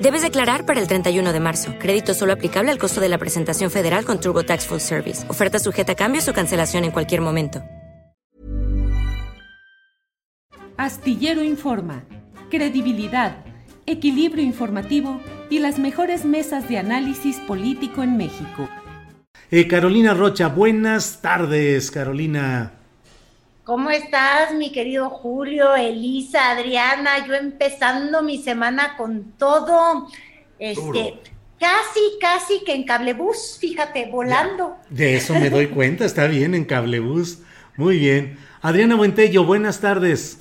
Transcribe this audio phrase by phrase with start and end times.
[0.00, 1.74] Debes declarar para el 31 de marzo.
[1.80, 5.28] Crédito solo aplicable al costo de la presentación federal con TurboTax Full Service.
[5.28, 7.64] Oferta sujeta a cambios o cancelación en cualquier momento.
[10.76, 12.04] Astillero Informa,
[12.48, 13.44] credibilidad,
[13.86, 18.68] equilibrio informativo y las mejores mesas de análisis político en México.
[19.50, 22.77] Eh, Carolina Rocha, buenas tardes, Carolina.
[23.68, 27.26] ¿Cómo estás, mi querido Julio, Elisa, Adriana?
[27.26, 30.08] Yo empezando mi semana con todo.
[30.58, 31.20] Este,
[31.60, 34.78] casi, casi que en cablebús, fíjate, volando.
[34.88, 37.40] De eso me doy cuenta, está bien en cablebús.
[37.76, 38.38] Muy bien.
[38.62, 40.38] Adriana Buentello, buenas tardes.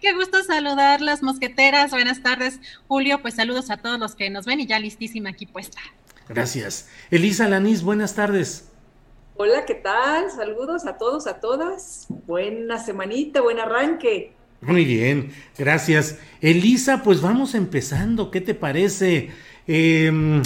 [0.00, 1.92] Qué gusto saludar las mosqueteras.
[1.92, 3.22] Buenas tardes, Julio.
[3.22, 5.80] Pues saludos a todos los que nos ven y ya listísima aquí puesta.
[6.28, 6.88] Gracias.
[7.12, 8.71] Elisa Lanís, buenas tardes.
[9.36, 10.30] Hola, ¿qué tal?
[10.30, 12.06] Saludos a todos, a todas.
[12.26, 14.32] Buena semanita, buen arranque.
[14.60, 16.18] Muy bien, gracias.
[16.40, 18.30] Elisa, pues vamos empezando.
[18.30, 19.30] ¿Qué te parece?
[19.66, 20.42] Em,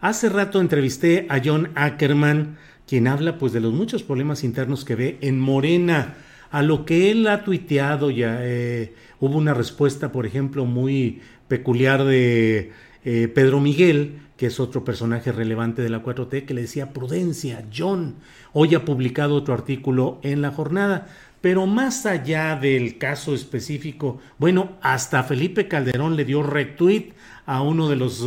[0.00, 4.96] hace rato entrevisté a John Ackerman, quien habla pues de los muchos problemas internos que
[4.96, 6.16] ve en Morena
[6.50, 12.04] a lo que él ha tuiteado ya eh, hubo una respuesta, por ejemplo, muy peculiar
[12.04, 12.72] de
[13.04, 17.64] eh, Pedro Miguel, que es otro personaje relevante de la 4T, que le decía prudencia,
[17.74, 18.16] John.
[18.52, 21.08] Hoy ha publicado otro artículo en la jornada.
[21.40, 27.12] Pero más allá del caso específico, bueno, hasta Felipe Calderón le dio retweet
[27.44, 28.26] a uno de los,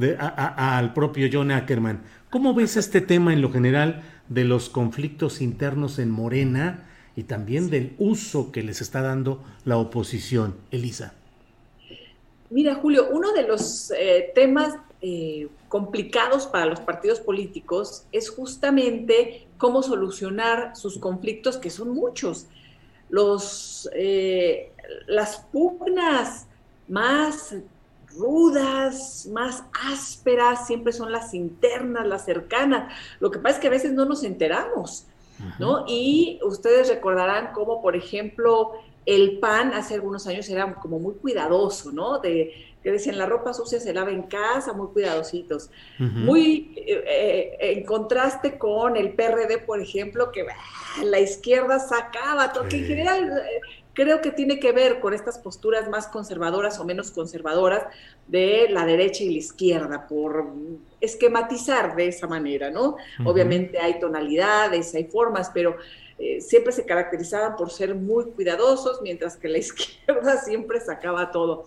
[0.00, 2.02] eh, al propio John Ackerman.
[2.30, 6.84] ¿Cómo ves este tema en lo general de los conflictos internos en Morena?
[7.18, 10.54] y también del uso que les está dando la oposición.
[10.70, 11.14] Elisa.
[12.48, 19.46] Mira, Julio, uno de los eh, temas eh, complicados para los partidos políticos es justamente
[19.56, 22.46] cómo solucionar sus conflictos, que son muchos.
[23.08, 24.72] Los, eh,
[25.06, 26.46] las pugnas
[26.88, 27.54] más
[28.16, 32.92] rudas, más ásperas, siempre son las internas, las cercanas.
[33.20, 35.06] Lo que pasa es que a veces no nos enteramos.
[35.58, 35.84] ¿no?
[35.86, 38.72] Y ustedes recordarán cómo, por ejemplo,
[39.06, 42.18] el PAN hace algunos años era como muy cuidadoso, ¿no?
[42.18, 42.52] De
[42.82, 45.70] que decían la ropa sucia se lava en casa, muy cuidadositos.
[45.98, 50.46] Muy eh, eh, en contraste con el PRD, por ejemplo, que
[51.02, 53.60] la izquierda sacaba todo, que en general eh,
[53.94, 57.82] creo que tiene que ver con estas posturas más conservadoras o menos conservadoras
[58.28, 60.52] de la derecha y la izquierda, por
[61.00, 62.96] esquematizar de esa manera, ¿no?
[63.24, 65.76] Obviamente hay tonalidades, hay formas, pero
[66.18, 71.66] eh, siempre se caracterizaban por ser muy cuidadosos, mientras que la izquierda siempre sacaba todo.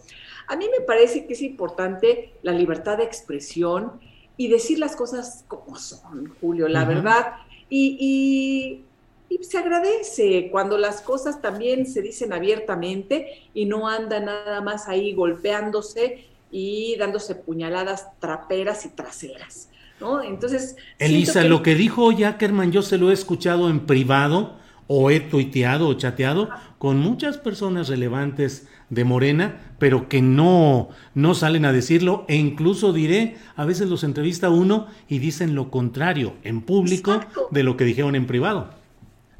[0.51, 3.99] A mí me parece que es importante la libertad de expresión
[4.37, 7.33] y decir las cosas como son, Julio, la verdad.
[7.69, 8.83] y
[9.31, 14.89] y se agradece cuando las cosas también se dicen abiertamente y no andan nada más
[14.89, 19.69] ahí golpeándose y dándose puñaladas traperas y traseras.
[20.01, 20.21] ¿no?
[20.21, 20.75] Entonces.
[20.99, 24.57] Elisa, lo que dijo Jackerman, yo se lo he escuchado en privado,
[24.93, 31.33] o he tuiteado o chateado con muchas personas relevantes de Morena, pero que no, no
[31.33, 36.33] salen a decirlo, e incluso diré, a veces los entrevista uno y dicen lo contrario
[36.43, 37.21] en público
[37.51, 38.71] de lo que dijeron en privado.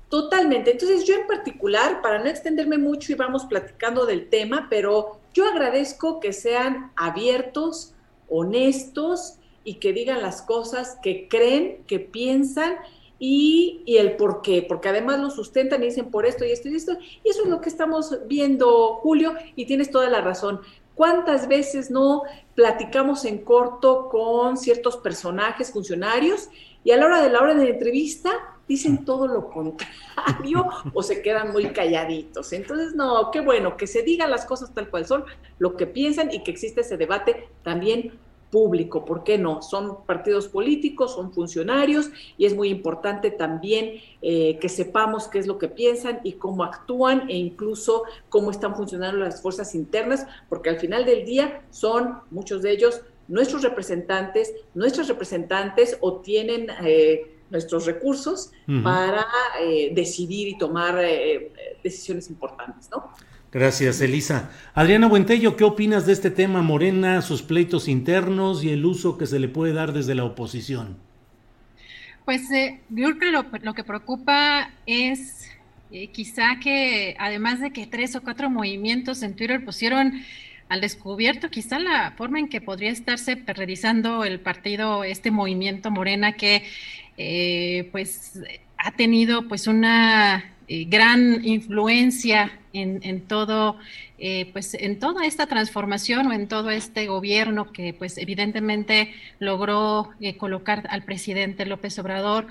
[0.08, 0.72] Totalmente.
[0.72, 5.46] Entonces yo en particular, para no extenderme mucho y vamos platicando del tema, pero yo
[5.50, 7.94] agradezco que sean abiertos,
[8.30, 9.34] honestos
[9.66, 12.76] y que digan las cosas que creen, que piensan
[13.24, 16.76] y, el por qué, porque además lo sustentan y dicen por esto y esto y
[16.76, 16.94] esto.
[17.24, 20.62] Y eso es lo que estamos viendo, Julio, y tienes toda la razón.
[20.96, 22.24] ¿Cuántas veces no
[22.56, 26.50] platicamos en corto con ciertos personajes, funcionarios,
[26.84, 28.32] y a la hora de la hora de la entrevista
[28.68, 32.52] dicen todo lo contrario o se quedan muy calladitos.
[32.54, 35.26] Entonces, no, qué bueno que se digan las cosas tal cual son,
[35.60, 38.14] lo que piensan y que existe ese debate también
[38.52, 39.62] público, ¿por qué no?
[39.62, 45.48] Son partidos políticos, son funcionarios y es muy importante también eh, que sepamos qué es
[45.48, 50.70] lo que piensan y cómo actúan e incluso cómo están funcionando las fuerzas internas, porque
[50.70, 57.38] al final del día son muchos de ellos nuestros representantes, nuestras representantes o tienen eh,
[57.50, 58.52] nuestros recursos
[58.84, 59.26] para
[59.62, 61.02] eh, decidir y tomar
[61.84, 63.12] decisiones importantes, ¿no?
[63.52, 64.50] Gracias, Elisa.
[64.74, 69.26] Adriana Buentello, ¿qué opinas de este tema Morena, sus pleitos internos y el uso que
[69.26, 70.98] se le puede dar desde la oposición?
[72.24, 75.50] Pues eh, yo que lo, que preocupa es
[75.92, 80.14] eh, quizá que además de que tres o cuatro movimientos en Twitter pusieron
[80.70, 86.34] al descubierto quizá la forma en que podría estarse realizando el partido, este movimiento Morena
[86.34, 86.64] que
[87.18, 88.40] eh, pues
[88.78, 93.78] ha tenido pues una eh, gran influencia en, todo,
[94.18, 100.12] eh, pues en toda esta transformación o en todo este gobierno que pues evidentemente logró
[100.22, 102.48] eh, colocar al presidente López Obrador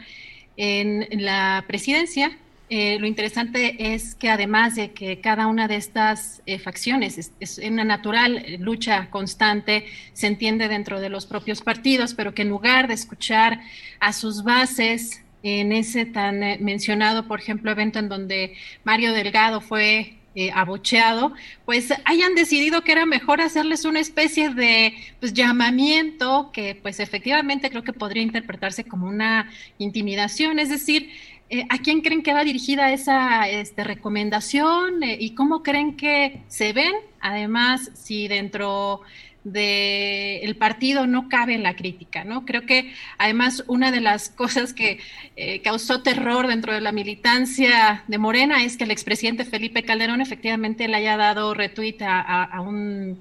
[0.59, 2.37] en, la presidencia.
[2.69, 7.85] lo interesante es que además de que cada una de estas facciones es, es, una
[7.85, 12.95] natural lucha constante, se entiende dentro de los propios partidos, pero que en lugar de
[12.95, 13.61] escuchar
[13.99, 18.55] a sus bases, en ese tan eh, mencionado, por ejemplo, evento en donde
[18.85, 21.35] Mario Delgado fue eh, abocheado,
[21.65, 27.69] pues hayan decidido que era mejor hacerles una especie de pues, llamamiento que pues efectivamente
[27.69, 31.11] creo que podría interpretarse como una intimidación, es decir,
[31.49, 36.73] eh, ¿a quién creen que va dirigida esa este, recomendación y cómo creen que se
[36.73, 36.95] ven?
[37.19, 39.01] Además, si dentro
[39.45, 42.45] del partido no cabe la crítica, ¿no?
[42.45, 44.99] Creo que además una de las cosas que
[45.37, 50.21] eh, causó terror dentro de la militancia de Morena es que el expresidente Felipe Calderón
[50.21, 53.19] efectivamente le haya dado retweet a, un,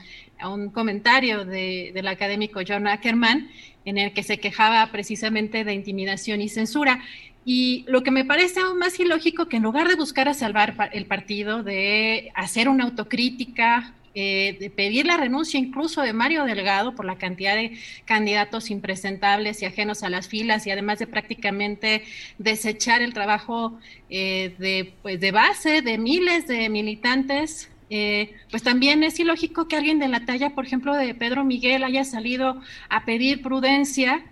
[0.73, 3.49] comentario del académico John Ackerman
[3.85, 7.01] en el que se quejaba precisamente de intimidación y censura.
[7.45, 10.89] Y lo que me parece aún más ilógico que en lugar de buscar a salvar
[10.93, 16.93] el partido, de hacer una autocrítica, eh, de pedir la renuncia incluso de Mario Delgado
[16.93, 22.03] por la cantidad de candidatos impresentables y ajenos a las filas y además de prácticamente
[22.37, 23.79] desechar el trabajo
[24.09, 29.77] eh, de, pues, de base de miles de militantes eh, pues también es ilógico que
[29.77, 34.25] alguien de la talla, por ejemplo, de Pedro Miguel haya salido a pedir prudencia,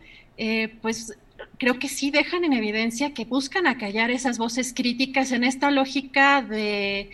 [0.82, 1.18] pues
[1.58, 6.42] creo que sí dejan en evidencia que buscan acallar esas voces críticas en esta lógica
[6.42, 7.10] de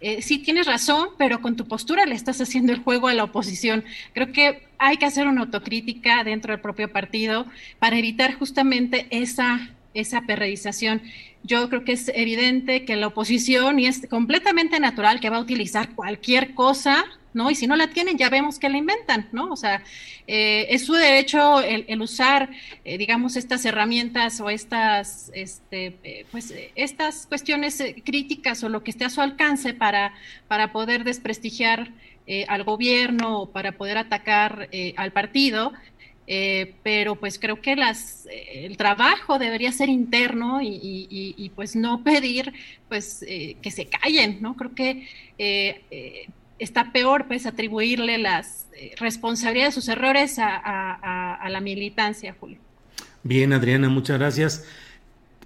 [0.00, 3.24] eh, sí tienes razón, pero con tu postura le estás haciendo el juego a la
[3.24, 3.84] oposición.
[4.12, 7.46] Creo que hay que hacer una autocrítica dentro del propio partido
[7.78, 11.02] para evitar justamente esa, esa perreización.
[11.42, 15.40] Yo creo que es evidente que la oposición, y es completamente natural que va a
[15.40, 17.04] utilizar cualquier cosa
[17.36, 17.50] ¿no?
[17.50, 19.52] Y si no la tienen, ya vemos que la inventan, ¿no?
[19.52, 19.82] O sea,
[20.26, 22.48] eh, es su derecho el, usar,
[22.82, 28.90] eh, digamos, estas herramientas o estas, este, eh, pues, estas cuestiones críticas o lo que
[28.90, 30.14] esté a su alcance para,
[30.48, 31.92] para poder desprestigiar
[32.48, 35.72] al gobierno o para poder atacar al partido.
[36.82, 42.52] pero pues creo que las, el trabajo debería ser interno y, pues no pedir
[42.88, 43.24] pues
[43.62, 44.56] que se callen, ¿no?
[44.56, 45.06] Creo que
[46.58, 52.58] está peor pues atribuirle las eh, responsabilidades de sus errores a, la militancia, Julio.
[53.22, 54.64] Bien, Adriana, muchas gracias.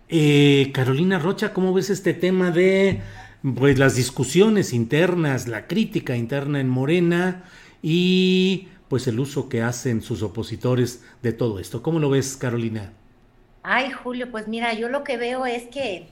[0.09, 3.01] Eh, Carolina Rocha, ¿cómo ves este tema de
[3.43, 7.45] pues las discusiones internas, la crítica interna en Morena
[7.83, 11.83] y pues el uso que hacen sus opositores de todo esto?
[11.83, 12.93] ¿Cómo lo ves, Carolina?
[13.63, 16.09] Ay, Julio, pues mira, yo lo que veo es que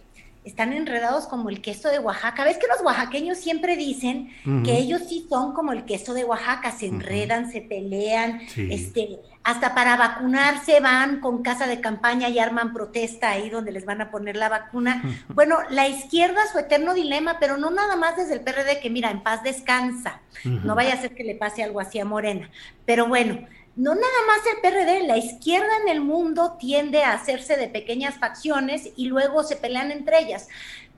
[0.49, 2.45] están enredados como el queso de Oaxaca.
[2.45, 4.31] ¿Ves que los oaxaqueños siempre dicen
[4.65, 6.73] que ellos sí son como el queso de Oaxaca?
[6.73, 12.73] Se enredan, se pelean, este, hasta para vacunarse van con casa de campaña y arman
[12.73, 15.03] protesta ahí donde les van a poner la vacuna.
[15.29, 19.11] Bueno, la izquierda su eterno dilema, pero no nada más desde el PRD que mira,
[19.11, 20.21] en paz descansa.
[20.45, 22.51] No vaya a ser que le pase algo así a Morena.
[22.85, 23.47] Pero bueno,
[23.79, 28.17] no nada más el PRD, la izquierda en el mundo tiende a hacerse de pequeñas
[28.17, 30.49] facciones y luego se pelean entre ellas.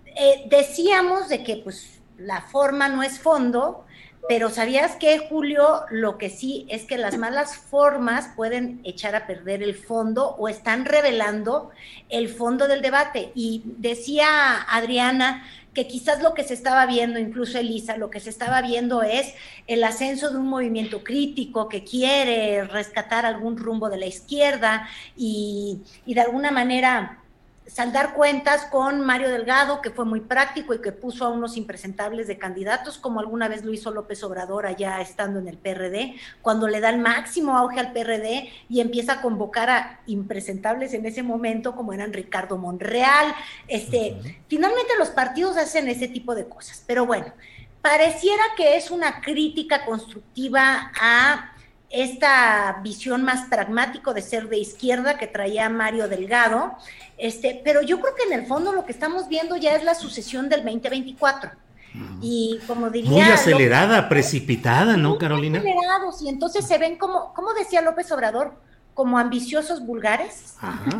[0.07, 3.85] Eh, decíamos de que pues la forma no es fondo,
[4.29, 5.83] pero ¿sabías que, Julio?
[5.91, 10.49] Lo que sí es que las malas formas pueden echar a perder el fondo o
[10.49, 11.71] están revelando
[12.09, 13.31] el fondo del debate.
[13.35, 18.31] Y decía Adriana, que quizás lo que se estaba viendo, incluso Elisa, lo que se
[18.31, 19.35] estaba viendo es
[19.67, 25.81] el ascenso de un movimiento crítico que quiere rescatar algún rumbo de la izquierda y,
[26.07, 27.23] de alguna manera
[27.73, 32.27] saldar cuentas con Mario Delgado, que fue muy práctico y que puso a unos impresentables
[32.27, 36.69] de candidatos, como alguna vez lo hizo López Obrador allá estando en el PRD, cuando
[36.69, 41.23] le da el máximo auge al PRD y empieza a convocar a impresentables en ese
[41.23, 43.35] momento, como eran Ricardo Monreal.
[43.69, 47.33] Este, Finalmente los partidos hacen ese tipo de cosas, pero bueno,
[47.83, 51.53] pareciera que es una crítica constructiva a
[51.90, 56.76] esta visión más pragmático de ser de izquierda que traía Mario Delgado,
[57.18, 59.94] este, pero yo creo que en el fondo lo que estamos viendo ya es la
[59.94, 61.50] sucesión del 2024.
[62.23, 63.11] Y como diría...
[63.11, 65.59] Muy acelerada, precipitada, ¿no, Carolina?
[65.59, 68.54] Acelerados, y entonces se ven como, como decía López Obrador,
[69.00, 70.57] como ambiciosos vulgares,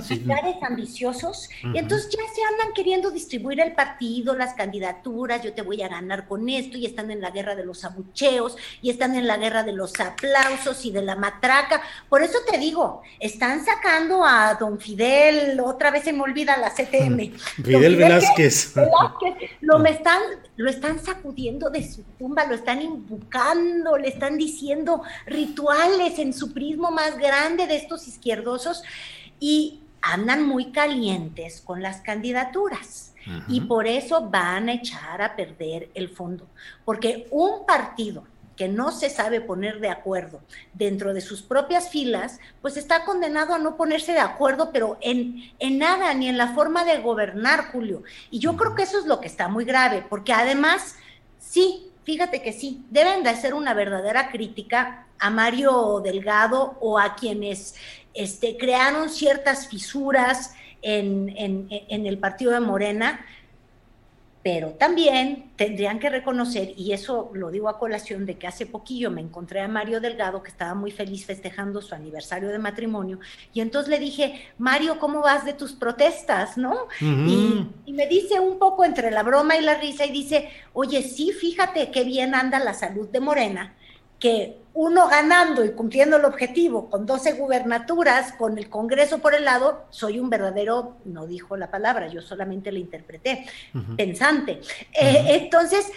[0.09, 5.61] vulgares ambiciosos, y entonces ya se andan queriendo distribuir el partido, las candidaturas, yo te
[5.61, 9.17] voy a ganar con esto, y están en la guerra de los abucheos, y están
[9.17, 11.83] en la guerra de los aplausos y de la matraca.
[12.09, 16.71] Por eso te digo, están sacando a don Fidel, otra vez se me olvida la
[16.71, 17.37] CTM.
[17.63, 18.77] Fidel, Velázquez.
[19.61, 20.23] Lo, me están,
[20.61, 26.53] lo están sacudiendo de su tumba, lo están invocando, le están diciendo rituales en su
[26.53, 27.77] prismo más grande de
[28.07, 28.83] izquierdosos
[29.39, 33.15] y andan muy calientes con las candidaturas.
[33.49, 36.47] Y por eso van a echar a perder el fondo.
[36.85, 38.25] Porque un partido
[38.61, 40.43] que no se sabe poner de acuerdo
[40.75, 45.51] dentro de sus propias filas, pues está condenado a no ponerse de acuerdo, pero en,
[45.59, 48.03] en nada, ni en la forma de gobernar, Julio.
[48.31, 50.97] Y yo creo que eso es lo que está muy grave, porque además,
[51.39, 57.15] sí, fíjate que sí, deben de hacer una verdadera crítica a Mario Delgado o a
[57.15, 57.77] quienes
[58.13, 60.53] este, crearon ciertas fisuras
[60.83, 61.35] en,
[61.89, 63.25] el partido de Morena,
[64.43, 69.11] pero también tendrían que reconocer, y eso lo digo a colación de que hace poquillo
[69.11, 73.21] me encontré a Mario Delgado, que estaba muy feliz festejando su aniversario de matrimonio,
[73.53, 76.57] y entonces le dije, Mario, ¿cómo vas de tus protestas?
[76.57, 76.89] ¿No?
[77.01, 81.03] y, y, me dice un poco entre la broma y la risa, y dice, oye,
[81.03, 83.75] sí, fíjate qué bien anda la salud de Morena,
[84.19, 89.45] que uno ganando y cumpliendo el objetivo con 12 gubernaturas, con el Congreso por el
[89.45, 93.47] lado, soy un verdadero, no dijo la palabra, yo solamente la interpreté,
[93.97, 94.61] pensante.
[94.93, 95.91] Eh, entonces,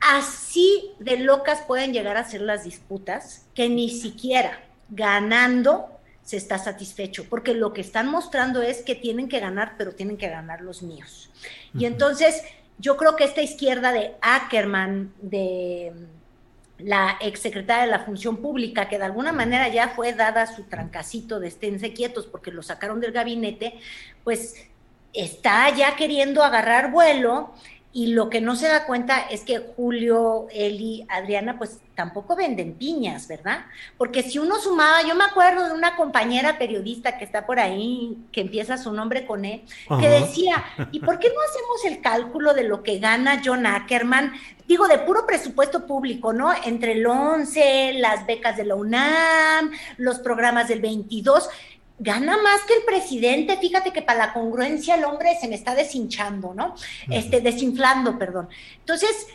[0.00, 5.88] así de locas pueden llegar a ser las disputas que ni siquiera ganando
[6.24, 10.16] se está satisfecho, porque lo que están mostrando es que tienen que ganar, pero tienen
[10.16, 11.30] que ganar los míos.
[11.74, 12.42] Y entonces,
[12.78, 15.92] yo creo que esta izquierda de Ackerman, de
[16.84, 21.40] la exsecretaria de la Función Pública, que de alguna manera ya fue dada su trancacito
[21.40, 23.78] de esténse quietos porque lo sacaron del gabinete,
[24.24, 24.56] pues
[25.12, 27.54] está ya queriendo agarrar vuelo
[27.94, 32.72] y lo que no se da cuenta es que Julio, Eli, Adriana, pues tampoco venden
[32.72, 33.66] piñas, ¿verdad?
[33.98, 38.16] Porque si uno sumaba, yo me acuerdo de una compañera periodista que está por ahí,
[38.32, 39.64] que empieza su nombre con E,
[40.00, 44.32] que decía, ¿y por qué no hacemos el cálculo de lo que gana John Ackerman?
[44.66, 46.50] Digo, de puro presupuesto público, ¿no?
[46.64, 51.50] Entre el 11, las becas de la UNAM, los programas del 22
[52.02, 55.74] gana más que el presidente, fíjate que para la congruencia el hombre se me está
[55.74, 56.74] deshinchando, ¿no?
[57.08, 58.48] Este, desinflando, perdón.
[58.80, 59.28] Entonces,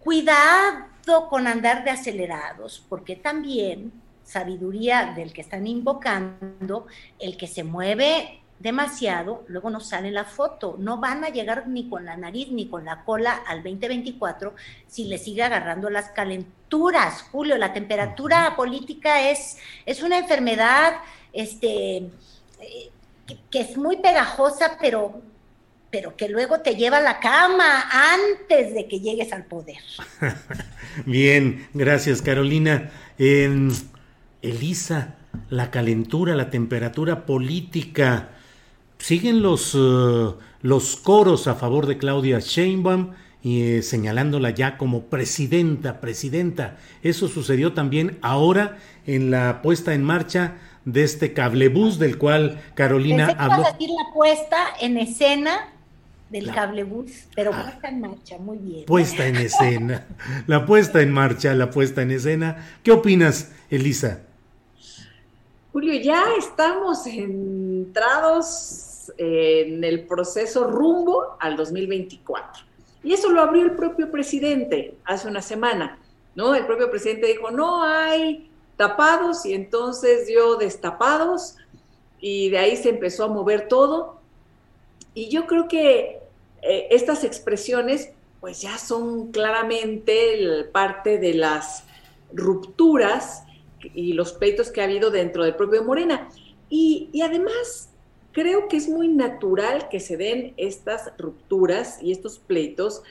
[0.00, 3.92] cuidado con andar de acelerados, porque también
[4.24, 6.86] sabiduría del que están invocando,
[7.20, 10.76] el que se mueve demasiado, luego no sale la foto.
[10.78, 14.54] No van a llegar ni con la nariz ni con la cola al 2024
[14.88, 17.22] si le sigue agarrando las calenturas.
[17.30, 20.94] Julio, la temperatura política es, es una enfermedad
[21.36, 22.90] este, eh,
[23.50, 25.20] que, es muy pegajosa, pero,
[25.90, 29.78] pero que luego te lleva a la cama antes de que llegues al poder.
[31.06, 32.90] Bien, gracias Carolina.
[34.42, 35.16] Elisa,
[35.50, 38.30] la calentura, la temperatura política,
[38.98, 43.12] siguen los, eh, los coros a favor de Claudia Sheinbaum
[43.42, 46.78] y eh, señalándola ya como presidenta, presidenta.
[47.02, 53.26] Eso sucedió también ahora en la puesta en marcha de este cablebús del cual Carolina
[53.26, 53.64] Pensé habló.
[53.64, 55.72] decir la puesta en escena
[56.30, 57.64] del cablebús, pero ah.
[57.64, 58.84] puesta en marcha, muy bien.
[58.86, 60.06] Puesta en escena,
[60.46, 62.78] la puesta en marcha, la puesta en escena.
[62.82, 64.22] ¿Qué opinas, Elisa?
[65.72, 72.64] Julio, ya estamos entrados en el proceso rumbo al 2024.
[73.02, 75.98] Y eso lo abrió el propio presidente hace una semana,
[76.34, 76.54] ¿no?
[76.54, 81.56] El propio presidente dijo, no hay tapados y entonces dio destapados
[82.20, 84.20] y de ahí se empezó a mover todo.
[85.14, 86.20] Y yo creo que
[86.62, 91.84] eh, estas expresiones pues ya son claramente parte de las
[92.32, 93.44] rupturas
[93.94, 96.28] y los pleitos que ha habido dentro del propio Morena.
[96.68, 97.90] Y, y además,
[98.32, 103.02] creo que es muy natural que se den estas rupturas y estos pleitos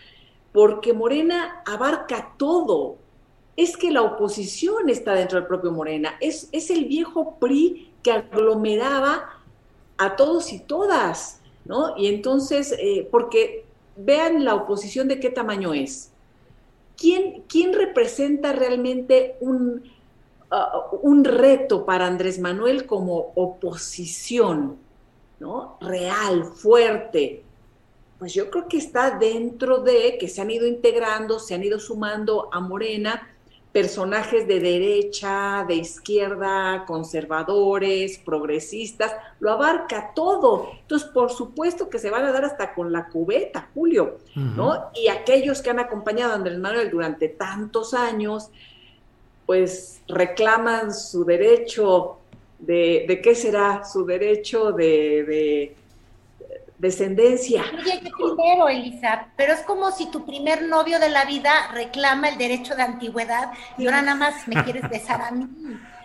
[0.51, 2.97] porque Morena abarca todo.
[3.55, 6.15] Es que la oposición está dentro del propio Morena.
[6.19, 9.29] Es, es el viejo PRI que aglomeraba
[9.97, 11.97] a todos y todas, ¿no?
[11.97, 16.11] Y entonces, eh, porque vean la oposición de qué tamaño es.
[16.97, 19.83] ¿Quién, quién representa realmente un,
[20.51, 24.77] uh, un reto para Andrés Manuel como oposición,
[25.39, 25.77] ¿no?
[25.81, 27.43] Real, fuerte.
[28.19, 31.79] Pues yo creo que está dentro de que se han ido integrando, se han ido
[31.79, 33.34] sumando a Morena
[33.75, 40.71] personajes de derecha, de izquierda, conservadores, progresistas, lo abarca todo.
[40.79, 44.91] Entonces, por supuesto que se van a dar hasta con la cubeta, Julio, ¿no?
[44.95, 48.49] Y aquellos que han acompañado a Andrés Manuel durante tantos años,
[49.45, 52.19] pues reclaman su derecho
[52.59, 53.83] de, ¿de qué será?
[53.83, 55.75] Su derecho de,
[56.85, 57.63] descendencia.
[57.73, 62.37] Oye, primero, Elisa, pero es como si tu primer novio de la vida reclama el
[62.37, 65.47] derecho de antigüedad y ahora nada más me quieres besar a mí.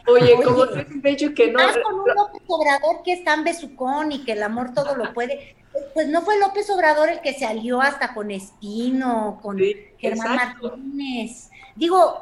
[0.07, 1.59] Oye, como de hecho que no.
[1.59, 5.13] Más con un López Obrador que es tan besucón y que el amor todo lo
[5.13, 5.57] puede.
[5.95, 9.59] Pues no fue López Obrador el que se alió hasta con Espino, con
[9.99, 11.51] Germán Martínez.
[11.77, 12.21] Digo,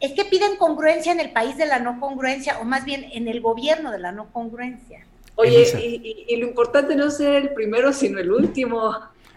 [0.00, 3.26] es que piden congruencia en el país de la no congruencia, o más bien en
[3.26, 5.06] el gobierno de la no congruencia.
[5.40, 8.92] Oye, y, lo importante no es ser el primero, sino el último.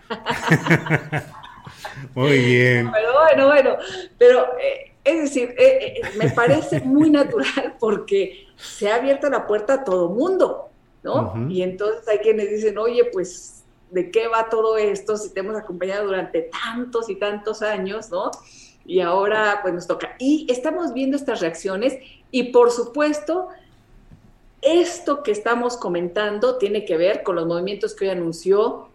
[2.15, 2.91] Muy bien.
[2.91, 3.77] Pero bueno, bueno,
[4.17, 9.45] pero eh, es decir, eh, eh, me parece muy natural porque se ha abierto la
[9.45, 10.69] puerta a todo mundo,
[11.03, 11.35] ¿no?
[11.49, 15.55] Y entonces hay quienes dicen, oye, pues, ¿de qué va todo esto si te hemos
[15.55, 18.31] acompañado durante tantos y tantos años, ¿no?
[18.85, 20.15] y ahora pues nos toca.
[20.19, 21.97] Y estamos viendo estas reacciones
[22.31, 23.49] y por supuesto,
[24.61, 28.89] esto que estamos comentando tiene que ver con los movimientos que hoy anunció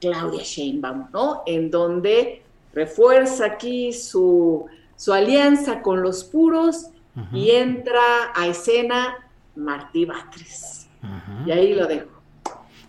[0.00, 1.42] Claudia Sheinbaum, ¿no?
[1.46, 6.88] En donde refuerza aquí su, su alianza con los puros
[7.32, 8.02] y entra
[8.34, 9.16] a escena
[9.54, 10.86] Martí Batres.
[11.46, 12.10] Y ahí lo dejo.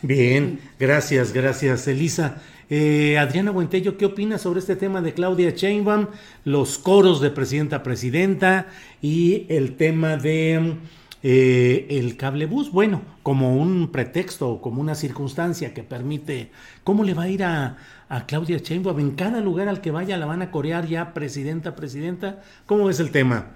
[0.02, 2.42] Bien, gracias, gracias, Elisa.
[2.70, 6.08] Eh, Adriana Buentello, ¿qué opinas sobre este tema de Claudia Sheinbaum,
[6.44, 8.68] los coros de presidenta a presidenta
[9.02, 10.76] y el tema de
[11.24, 12.72] eh, el cablebús?
[12.72, 16.52] Bueno, como un pretexto, como una circunstancia que permite,
[16.84, 17.78] ¿cómo le va a ir a,
[18.10, 19.00] a Claudia Sheinbaum?
[19.00, 22.42] En cada lugar al que vaya la van a corear ya presidenta, presidenta.
[22.66, 23.48] ¿Cómo es el tema,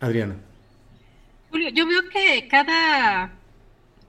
[0.00, 0.36] Adriana?
[1.50, 3.30] Julio, yo veo que cada,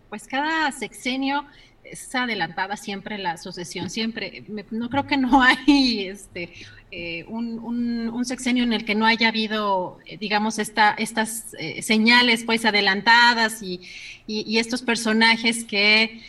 [0.09, 1.45] pues cada sexenio
[1.91, 4.43] es adelantada siempre la sucesión, siempre.
[4.71, 6.51] no creo que no hay este,
[6.91, 12.43] eh, un, sexenio en el que no haya habido, eh, digamos, esta, estas eh, señales
[12.43, 13.81] pues adelantadas y,
[14.27, 16.21] estos personajes que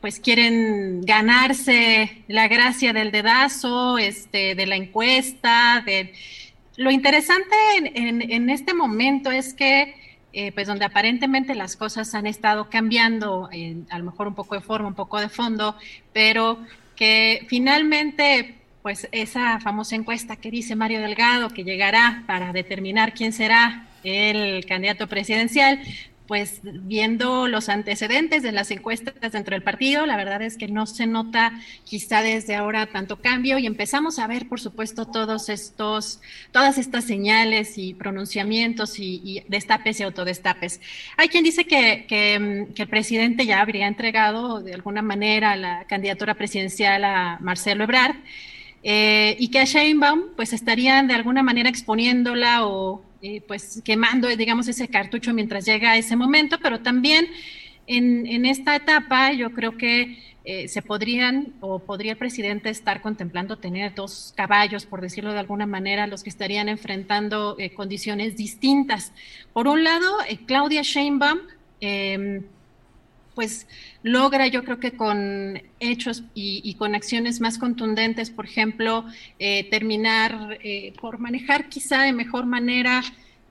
[0.00, 5.82] pues quieren ganarse la gracia del dedazo, este, de la encuesta.
[5.84, 6.14] De...
[6.76, 9.94] Lo interesante en este momento es que
[10.34, 13.48] eh, pues donde aparentemente las cosas han estado cambiando,
[13.90, 15.76] a lo mejor un poco de forma, un poco de fondo,
[16.12, 16.58] pero
[16.96, 23.32] que finalmente, pues esa famosa encuesta que dice Mario Delgado, que llegará para determinar quién
[23.32, 25.80] será el candidato presidencial,
[26.26, 30.86] pues viendo los antecedentes de las encuestas dentro del partido, la verdad es que no
[30.86, 31.52] se nota
[31.84, 37.04] quizá desde ahora tanto cambio y empezamos a ver, por supuesto, todos estos, todas estas
[37.04, 40.80] señales y pronunciamientos y, destapes y autodestapes.
[41.16, 42.34] Hay quien dice que, que,
[42.74, 48.16] el presidente ya habría entregado de alguna manera la candidatura presidencial a Marcelo Ebrard
[48.82, 54.28] eh, y que a Sheinbaum pues estarían de alguna manera exponiéndola o eh, pues quemando,
[54.28, 57.26] digamos, ese cartucho mientras llega ese momento, pero también
[57.86, 63.56] en, esta etapa yo creo que eh, se podrían o podría el presidente estar contemplando
[63.56, 69.10] tener dos caballos, por decirlo de alguna manera, los que estarían enfrentando eh, condiciones distintas.
[69.54, 71.38] Por un lado, Claudia Sheinbaum,
[71.80, 72.42] em,
[73.34, 73.66] pues
[74.02, 79.04] logra yo creo que con hechos y, con acciones más contundentes, por ejemplo,
[79.38, 83.02] eh, terminar eh, por manejar quizá de mejor manera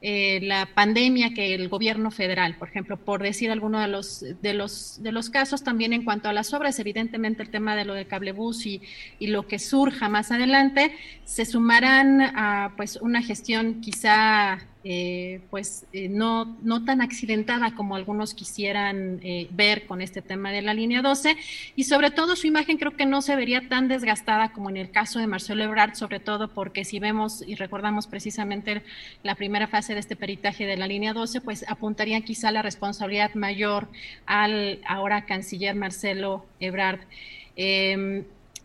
[0.06, 4.54] eh, la pandemia que el gobierno federal, por ejemplo, por decir alguno de los, de
[4.54, 7.93] los, de los casos también en cuanto a las obras, evidentemente el tema de lo
[7.93, 8.82] del cablebús y,
[9.19, 10.93] y lo que surja más adelante,
[11.24, 17.96] se sumarán a pues una gestión quizá eh, pues eh, no, no tan accidentada como
[17.96, 21.38] algunos quisieran eh, ver con este tema de la línea 12
[21.78, 24.91] y sobre todo su imagen creo que no se vería tan desgastada como en el
[24.91, 28.82] caso de Marcelo Ebrard, sobre todo porque si vemos y recordamos precisamente
[29.24, 33.34] la primera fase de este peritaje de la línea 12, pues apuntaría quizá la responsabilidad
[33.36, 33.88] mayor
[34.26, 37.00] al ahora canciller Marcelo Ebrard.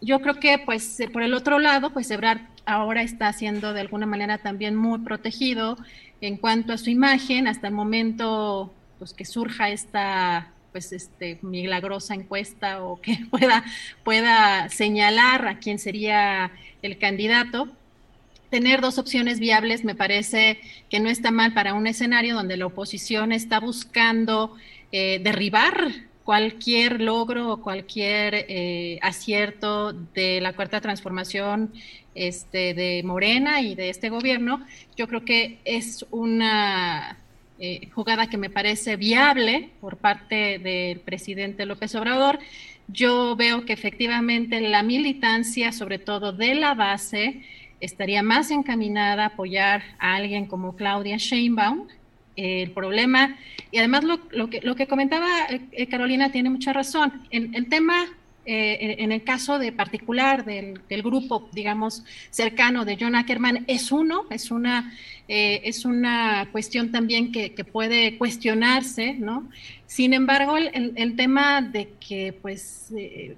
[0.00, 4.06] Yo creo que pues por el otro lado, pues Ebrard ahora está siendo de alguna
[4.06, 5.76] manera también muy protegido
[6.20, 12.14] en cuanto a su imagen, hasta el momento pues, que surja esta pues este milagrosa
[12.14, 13.64] encuesta o que pueda,
[14.04, 17.68] pueda señalar a quién sería el candidato.
[18.50, 22.66] Tener dos opciones viables me parece que no está mal para un escenario donde la
[22.66, 24.54] oposición está buscando
[24.92, 31.72] eh, derribar cualquier logro o cualquier eh, acierto de la cuarta transformación
[32.14, 34.62] este, de Morena y de este gobierno,
[34.94, 37.16] yo creo que es una
[37.58, 42.40] eh, jugada que me parece viable por parte del presidente López Obrador.
[42.88, 47.40] Yo veo que efectivamente la militancia, sobre todo de la base,
[47.80, 51.88] estaría más encaminada a apoyar a alguien como Claudia Sheinbaum.
[52.36, 53.34] el problema,
[53.70, 58.06] y además lo, que, lo que comentaba eh, Carolina tiene mucha razón, el tema
[58.50, 64.24] eh, en el caso de particular del, grupo, digamos, cercano de John Ackerman, es uno,
[64.30, 64.94] es una,
[65.28, 69.50] eh, es una cuestión también que, puede cuestionarse, ¿no?
[69.84, 73.36] Sin embargo, el, tema de que, pues, eh,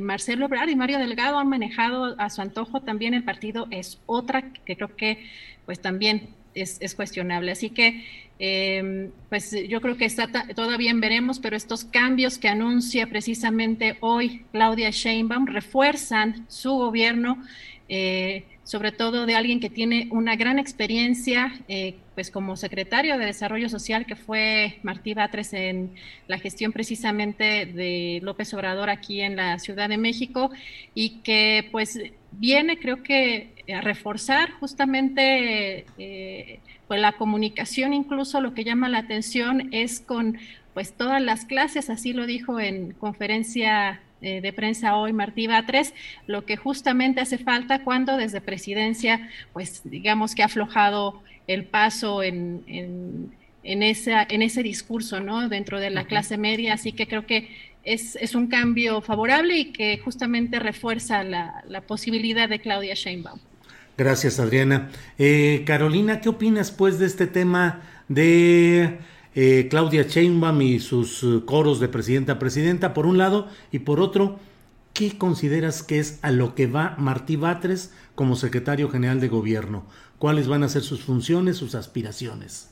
[0.00, 4.52] Marcelo Ebrard y Mario Delgado han manejado a su antojo también el partido es otra
[4.52, 5.24] que creo que,
[5.66, 7.52] pues, también es, es cuestionable.
[7.52, 8.04] Así que
[8.44, 14.44] Em, pues yo creo que está todavía veremos, pero estos cambios que anuncia precisamente hoy
[14.50, 17.40] Claudia Sheinbaum refuerzan su gobierno,
[17.88, 23.26] eh, sobre todo de alguien que tiene una gran experiencia, eh, pues como secretario de
[23.26, 25.92] Desarrollo Social, que fue Martí Batres en
[26.26, 30.50] la gestión precisamente de López Obrador aquí en la Ciudad de México,
[30.96, 31.96] y que pues
[32.32, 38.98] viene creo que a reforzar justamente eh, pues la comunicación, incluso lo que llama la
[38.98, 40.38] atención es con
[40.74, 45.94] pues todas las clases, así lo dijo en conferencia eh, de prensa hoy Martí Batres,
[46.26, 52.22] lo que justamente hace falta cuando desde presidencia, pues digamos que ha aflojado el paso
[52.22, 55.48] en, en, esa, en ese discurso, ¿no?
[55.48, 57.48] Dentro de la clase media, así que creo que
[57.82, 63.40] es, es, un cambio favorable y que justamente refuerza la, la posibilidad de Claudia Sheinbaum.
[63.98, 64.90] Gracias, Adriana.
[65.18, 68.98] Eh, Carolina, ¿qué opinas pues de este tema de
[69.34, 73.80] eh, Claudia Sheinbaum y sus eh, coros de presidenta a presidenta, por un lado, y
[73.80, 74.38] por otro,
[74.92, 79.86] ¿qué consideras que es a lo que va Martí Batres como secretario general de gobierno?
[80.18, 82.71] ¿Cuáles van a ser sus funciones, sus aspiraciones?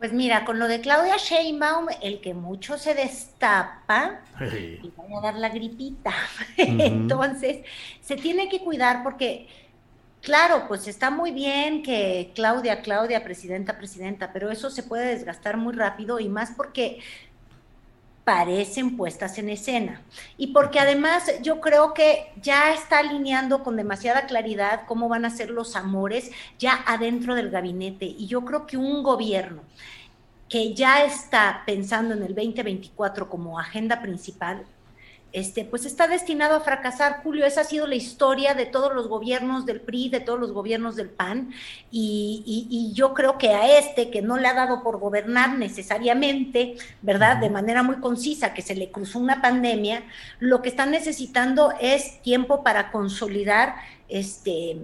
[0.00, 5.20] Pues mira, con lo de Claudia Sheinbaum, el que mucho se destapa, y vaya a
[5.20, 6.14] dar la gripita.
[6.56, 7.58] Entonces,
[8.00, 9.46] se tiene que cuidar porque
[10.22, 15.56] Claro, pues está muy bien que Claudia, Claudia, presidenta, presidenta, pero eso se puede desgastar
[15.56, 17.00] muy rápido y más porque
[18.24, 20.02] parecen puestas en escena.
[20.36, 25.30] Y porque además yo creo que ya está alineando con demasiada claridad cómo van a
[25.30, 28.04] ser los amores ya adentro del gabinete.
[28.04, 29.62] Y yo creo que un gobierno
[30.48, 34.64] que ya está pensando en el 2024 como agenda principal,
[35.32, 37.46] este, pues está destinado a fracasar, Julio.
[37.46, 40.96] Esa ha sido la historia de todos los gobiernos del PRI, de todos los gobiernos
[40.96, 41.52] del PAN,
[41.90, 47.36] y, yo creo que a este, que no le ha dado por gobernar necesariamente, ¿verdad?
[47.36, 50.02] De manera muy concisa, que se le cruzó una pandemia,
[50.38, 53.76] lo que están necesitando es tiempo para consolidar
[54.08, 54.78] este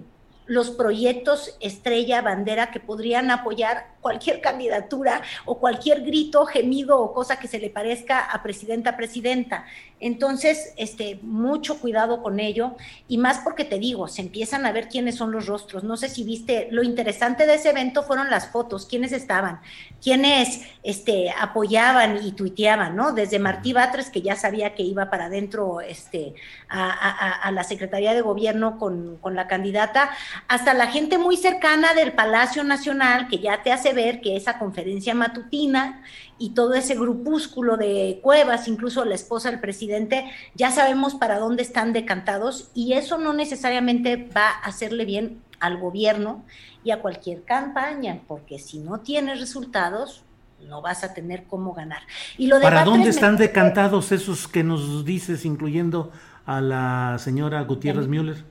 [0.47, 7.39] los proyectos estrella, bandera que podrían apoyar cualquier candidatura o cualquier grito, gemido o cosa
[7.39, 9.67] que se le parezca a presidenta, presidenta.
[9.99, 12.77] Entonces, este, mucho cuidado con ello
[13.09, 15.85] y más porque te digo, se empiezan a ver quiénes son los rostros.
[15.85, 19.61] No sé si viste, lo interesante de ese evento fueron las fotos, quiénes estaban,
[20.03, 23.13] quiénes este, apoyaban y tuiteaban, ¿no?
[23.13, 26.35] Desde Martí Batres, que ya sabía que iba para adentro este,
[26.69, 30.11] a, la Secretaría de Gobierno con, con la candidata,
[30.47, 34.59] hasta la gente muy cercana del Palacio Nacional, que ya te hace ver que esa
[34.59, 36.03] conferencia matutina
[36.39, 41.63] y todo ese grupúsculo de cuevas, incluso la esposa del presidente, ya sabemos para dónde
[41.63, 46.45] están decantados y eso no necesariamente va a hacerle bien al gobierno
[46.85, 50.23] y a cualquier campaña, porque si no tienes resultados,
[50.69, 52.03] no vas a tener cómo ganar.
[52.39, 56.13] Y lo ¿Para dónde están decantados esos que nos dices, incluyendo
[56.45, 58.45] a la señora Gutiérrez Müller?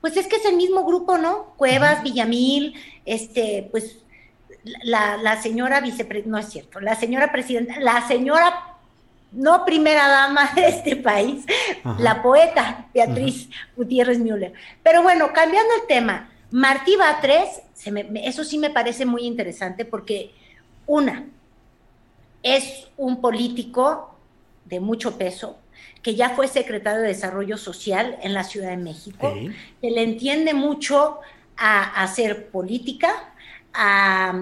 [0.00, 1.52] Pues es que es el mismo grupo, ¿no?
[1.56, 3.98] Cuevas, Villamil, este, pues
[4.84, 8.70] la, la señora vicepresidenta, no es cierto, la señora presidenta, la señora
[9.32, 11.44] no primera dama de este país,
[11.98, 14.52] la poeta Beatriz Gutiérrez Müller.
[14.82, 17.62] Pero bueno, cambiando el tema, Martí Batres,
[18.24, 20.32] eso sí me parece muy interesante porque,
[20.86, 21.26] una,
[22.42, 24.16] es un político
[24.64, 25.58] de mucho peso,
[26.02, 29.32] que ya fue secretario de Desarrollo Social en la Ciudad de México,
[29.80, 31.20] que le entiende mucho
[31.56, 33.32] a hacer política,
[33.72, 34.34] a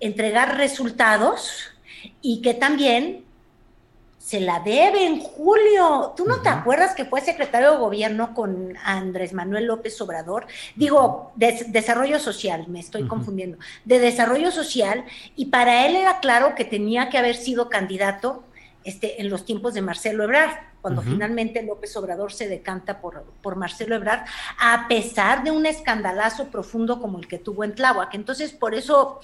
[0.00, 1.70] entregar resultados
[2.20, 3.26] y que también
[4.26, 6.12] se la debe en julio.
[6.16, 10.48] ¿Tú no te acuerdas que fue secretario de gobierno con Andrés Manuel López Obrador?
[10.74, 15.04] Digo, de, desarrollo social, me estoy confundiendo, de desarrollo social,
[15.36, 18.42] y para él era claro que tenía que haber sido candidato
[18.86, 23.56] este, en los tiempos de Marcelo Ebrard, cuando finalmente López Obrador se decanta por, por
[23.56, 24.24] Marcelo Ebrard,
[24.60, 28.14] a pesar de un escandalazo profundo como el que tuvo en Tláhuac.
[28.14, 29.18] Entonces, por eso,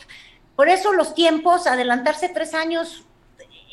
[0.57, 3.05] por eso los tiempos, adelantarse tres años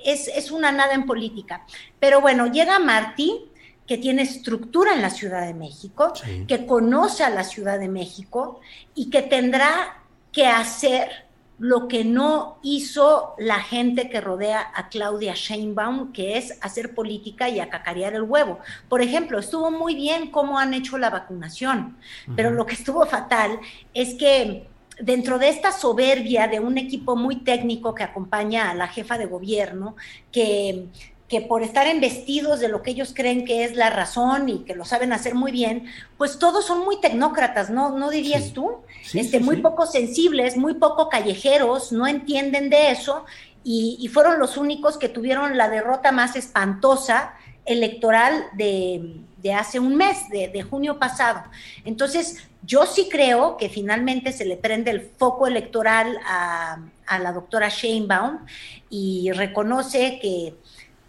[0.06, 1.66] es, una nada en política.
[2.00, 3.50] Pero bueno, llega Martí,
[3.88, 6.14] que tiene estructura en la Ciudad de México,
[6.48, 8.60] que conoce a la Ciudad de México
[8.94, 11.29] y que tendrá que hacer
[11.60, 17.50] lo que no hizo la gente que rodea a Claudia Sheinbaum, que es hacer política
[17.50, 18.60] y acacarear el huevo.
[18.88, 21.98] Por ejemplo, estuvo muy bien cómo han hecho la vacunación,
[22.36, 23.60] pero lo que estuvo fatal
[23.94, 24.68] es que
[25.00, 29.26] dentro de esta soberbia de un equipo muy técnico que acompaña a la jefa de
[29.26, 29.96] gobierno,
[30.32, 30.88] que,
[31.30, 34.76] que por estar embestidos de lo que ellos creen que es la razón y que
[34.76, 35.86] lo saben hacer muy bien,
[36.18, 37.98] pues todos son muy tecnócratas, ¿no?
[37.98, 38.78] ¿No dirías tú?
[39.14, 43.26] este, muy poco sensibles, muy poco callejeros, no entienden de eso
[43.64, 47.34] y, fueron los únicos que tuvieron la derrota más espantosa
[47.66, 49.22] electoral de,
[49.54, 51.44] hace un mes, de, de junio pasado.
[51.86, 56.80] Entonces, yo sí creo que finalmente se le prende el foco electoral a,
[57.20, 58.46] la doctora Sheinbaum
[58.90, 60.54] y reconoce que,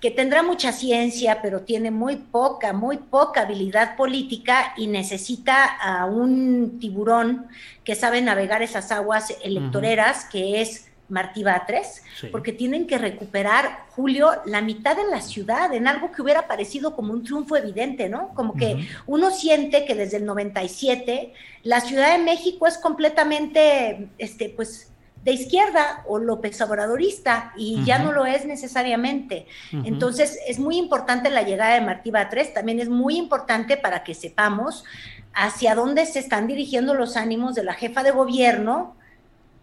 [0.00, 6.06] que tendrá mucha ciencia, pero tiene muy poca, muy poca habilidad política y necesita a
[6.06, 7.46] un tiburón
[7.84, 14.30] que sabe navegar esas aguas electoreras, que es Martí Batres, porque tienen que recuperar, Julio,
[14.46, 18.32] la mitad de la ciudad en algo que hubiera parecido como un triunfo evidente, ¿no?
[18.34, 21.34] Como que uno siente que desde el 97
[21.64, 24.89] la Ciudad de México es completamente, este, pues,
[25.24, 29.46] de izquierda o López Obradorista y ya no lo es necesariamente.
[29.70, 34.14] Entonces, es muy importante la llegada de Martí Batres, también es muy importante para que
[34.14, 34.84] sepamos
[35.34, 38.96] hacia dónde se están dirigiendo los ánimos de la jefa de gobierno,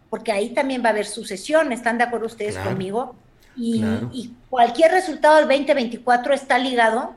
[0.09, 3.15] porque ahí también va a haber sucesión, ¿están de acuerdo ustedes conmigo?
[3.55, 7.15] Y, cualquier resultado del 2024 está ligado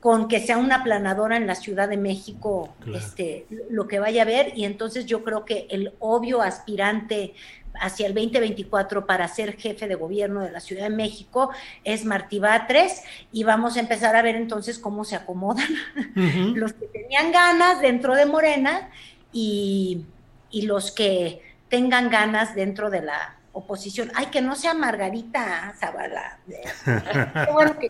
[0.00, 4.26] con que sea una planadora en la Ciudad de México, este, lo que vaya a
[4.26, 7.34] ver, y entonces yo creo que el obvio aspirante
[7.80, 11.50] hacia el 2024 para ser jefe de gobierno de la Ciudad de México
[11.84, 15.68] es Martí Batres y vamos a empezar a ver entonces cómo se acomodan
[16.54, 18.90] los que tenían ganas dentro de Morena
[19.32, 20.04] y,
[20.50, 24.10] y los que tengan ganas dentro de la oposición.
[24.14, 26.38] Ay, que no sea Margarita Zavala.
[26.46, 27.88] Qué bueno que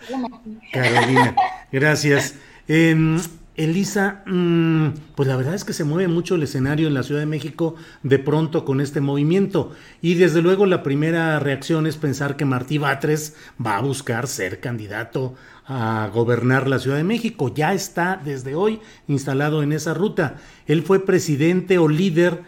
[0.73, 1.35] Carolina,
[1.73, 2.35] gracias.
[2.69, 3.21] Em,
[3.57, 7.21] Elisa, mm, pues la verdad es que se mueve mucho el escenario en la Ciudad
[7.21, 9.73] de México de pronto con este movimiento.
[10.03, 14.59] Y desde luego la primera reacción es pensar que Martí Batres va a buscar ser
[14.59, 15.35] candidato
[15.67, 17.53] a gobernar la Ciudad de México.
[17.55, 20.37] Ya está desde hoy instalado en esa ruta.
[20.67, 22.43] Él fue presidente o líder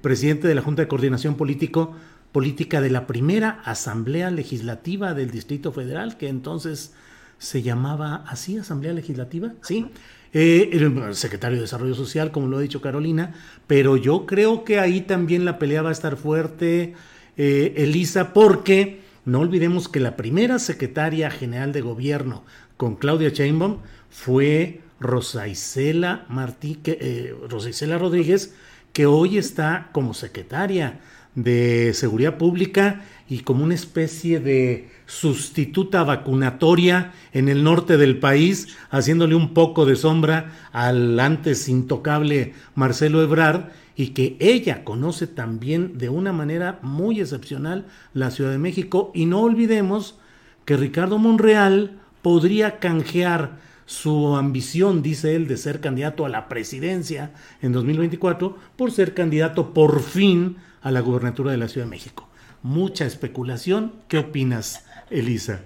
[0.00, 1.94] presidente de la Junta de Coordinación Político,
[2.32, 6.94] Política de la primera Asamblea Legislativa del Distrito Federal, que entonces
[7.38, 9.86] se llamaba así, Asamblea Legislativa, sí.
[10.34, 13.34] Eh, el secretario de Desarrollo Social, como lo ha dicho Carolina,
[13.66, 16.94] pero yo creo que ahí también la pelea va a estar fuerte,
[17.38, 22.44] eh, Elisa, porque no olvidemos que la primera secretaria general de gobierno
[22.76, 23.78] con Claudia Sheinbaum
[24.10, 28.54] fue Rosa Isela Martí, eh, Rosa Isela Rodríguez,
[28.92, 31.00] que hoy está como secretaria
[31.42, 38.76] de Seguridad Pública y como una especie de sustituta vacunatoria en el norte del país,
[38.90, 45.98] haciéndole un poco de sombra al antes intocable Marcelo Ebrard, y que ella conoce también
[45.98, 49.10] de una manera muy excepcional la Ciudad de México.
[49.14, 50.18] Y no olvidemos
[50.64, 57.32] que Ricardo Monreal podría canjear su ambición, dice él, de ser candidato a la presidencia
[57.62, 62.28] en 2024 por ser candidato por fin a la gubernatura de la Ciudad de México.
[62.62, 63.94] Mucha especulación.
[64.08, 65.62] ¿Qué opinas, Elisa?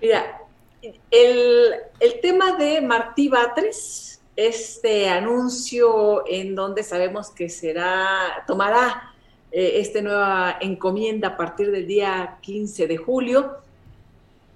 [0.00, 0.38] Mira,
[1.10, 1.74] el,
[2.22, 9.14] tema de Martí Batres, este anuncio en donde sabemos que será, tomará
[9.50, 13.56] eh, esta nueva encomienda a partir del día 15 de julio,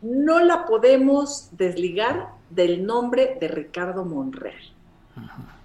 [0.00, 4.54] no la podemos desligar del nombre de Ricardo Monreal,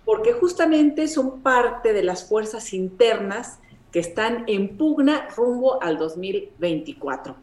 [0.05, 3.59] porque justamente son parte de las fuerzas internas
[3.91, 7.35] que están en pugna rumbo al 2024.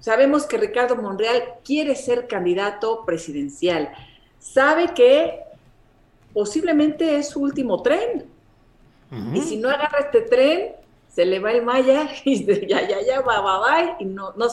[0.00, 3.92] Sabemos que Ricardo Monreal quiere ser candidato presidencial,
[4.38, 5.40] sabe que
[6.32, 8.26] posiblemente es su último tren,
[9.32, 10.72] y si no agarra este tren,
[11.08, 14.46] se le va el Maya y ya, ya, ya, va, va, va, y no, no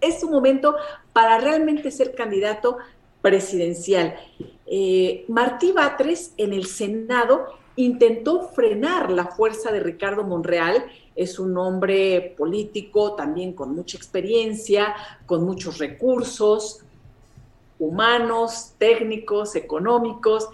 [0.00, 0.76] es su momento
[1.12, 2.78] para realmente ser candidato
[3.20, 4.16] presidencial.
[4.66, 10.84] Eh, Martí Batres en el Senado intentó frenar la fuerza de Ricardo Monreal,
[11.14, 14.94] es un hombre político también con mucha experiencia,
[15.26, 16.82] con muchos recursos
[17.78, 20.48] humanos, técnicos, económicos,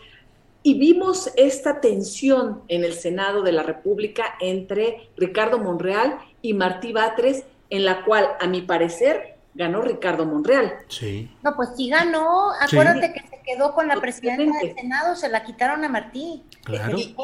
[0.65, 6.93] y vimos esta tensión en el Senado de la República entre Ricardo Monreal y Martí
[6.93, 10.73] Batres, en la cual, a mi parecer, ganó Ricardo Monreal.
[10.89, 11.31] Sí.
[11.43, 12.53] No, pues sí ganó.
[12.61, 16.43] Acuérdate que se quedó con la presidenta del Senado, se la quitaron a Martí.
[16.65, 17.15] Claro, Y,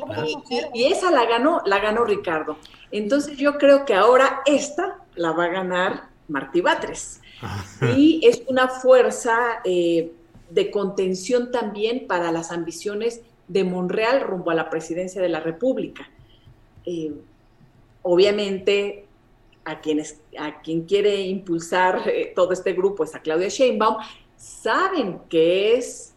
[0.75, 2.59] y, esa la ganó, la ganó Ricardo.
[2.91, 7.21] Entonces yo creo que ahora esta la va a ganar Martí Batres.
[7.97, 10.13] Y es una fuerza eh,
[10.51, 16.09] de contención también para las ambiciones de Monreal rumbo a la presidencia de la República.
[16.85, 17.13] Eh,
[18.03, 19.07] obviamente,
[19.69, 23.97] a, quienes, a quien quiere impulsar eh, todo este grupo es a Claudia Sheinbaum,
[24.37, 26.15] saben que es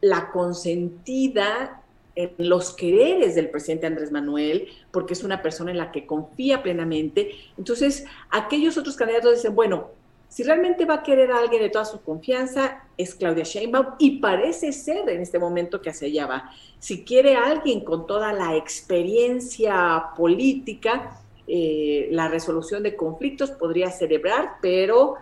[0.00, 1.82] la consentida
[2.14, 6.62] en los quereres del presidente Andrés Manuel, porque es una persona en la que confía
[6.62, 7.30] plenamente.
[7.58, 9.90] Entonces, aquellos otros candidatos dicen, bueno,
[10.28, 14.18] si realmente va a querer a alguien de toda su confianza, es Claudia Sheinbaum y
[14.18, 16.50] parece ser en este momento que hacia allá va.
[16.78, 23.90] Si quiere a alguien con toda la experiencia política, eh, la resolución de conflictos podría
[23.90, 25.14] celebrar, pero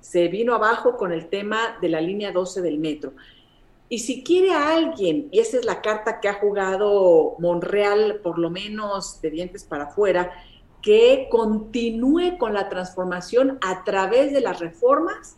[0.00, 3.12] se vino abajo con el tema de la línea 12 del metro.
[3.88, 8.48] Y si quiere alguien, y esa es la carta que ha jugado Monreal, por lo
[8.48, 10.32] menos de dientes para afuera,
[10.80, 15.36] que continúe con la transformación a través de las reformas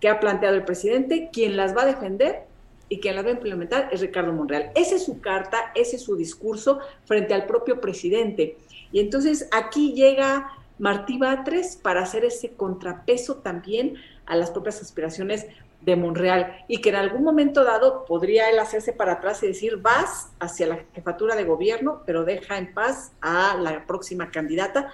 [0.00, 2.42] que ha planteado el presidente, quien las va a defender
[2.88, 4.72] y quien las va a implementar es Ricardo Monreal.
[4.74, 8.56] Esa es su carta, ese es su discurso frente al propio presidente.
[8.92, 15.46] Y entonces aquí llega Martí Batres para hacer ese contrapeso también a las propias aspiraciones
[15.80, 19.76] de Monreal y que en algún momento dado podría él hacerse para atrás y decir
[19.78, 24.92] vas hacia la jefatura de gobierno, pero deja en paz a la próxima candidata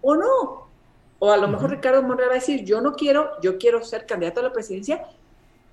[0.00, 0.68] o no.
[1.18, 4.06] O a lo mejor Ricardo Monreal va a decir yo no quiero, yo quiero ser
[4.06, 5.04] candidato a la presidencia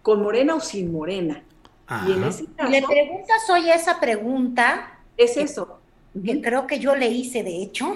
[0.01, 1.43] con Morena o sin Morena.
[2.07, 4.99] Y en ese caso, Le preguntas hoy esa pregunta.
[5.17, 5.79] Es eso.
[6.23, 7.93] Que creo que yo le hice, de hecho.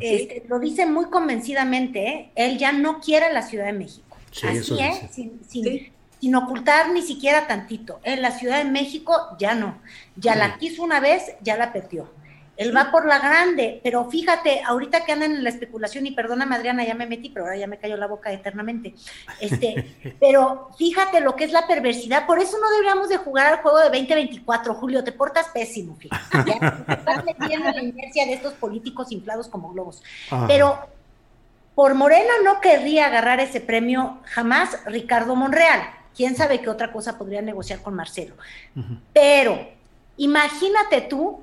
[0.00, 2.30] este, lo dice muy convencidamente, ¿eh?
[2.34, 4.16] él ya no quiere la Ciudad de México.
[4.30, 8.00] Sí, Así eso es, sin, sin- sin ocultar ni siquiera tantito.
[8.04, 9.78] En la Ciudad de México ya no.
[10.16, 12.08] Ya la quiso una vez, ya la perdió.
[12.56, 16.54] Él va por la grande, pero fíjate, ahorita que andan en la especulación, y perdóname
[16.54, 18.94] Adriana, ya me metí, pero ahora ya me cayó la boca eternamente.
[19.40, 23.60] Este, pero fíjate lo que es la perversidad, por eso no deberíamos de jugar al
[23.60, 26.22] juego de 2024, Julio, te portas pésimo, fíjate.
[26.46, 30.02] Ya, estás metiendo en la inercia de estos políticos inflados como globos.
[30.30, 30.46] Ajá.
[30.46, 30.78] Pero
[31.74, 35.82] por Morena no querría agarrar ese premio jamás Ricardo Monreal.
[36.14, 38.34] Quién sabe qué otra cosa podría negociar con Marcelo.
[39.14, 39.70] Pero
[40.18, 41.42] imagínate tú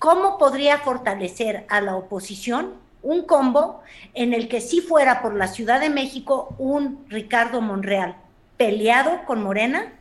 [0.00, 2.72] Cómo podría fortalecer a la oposición
[3.02, 3.82] un combo
[4.14, 8.16] en el que si fuera por la Ciudad de México un Ricardo Monreal
[8.56, 9.92] peleado con Morena,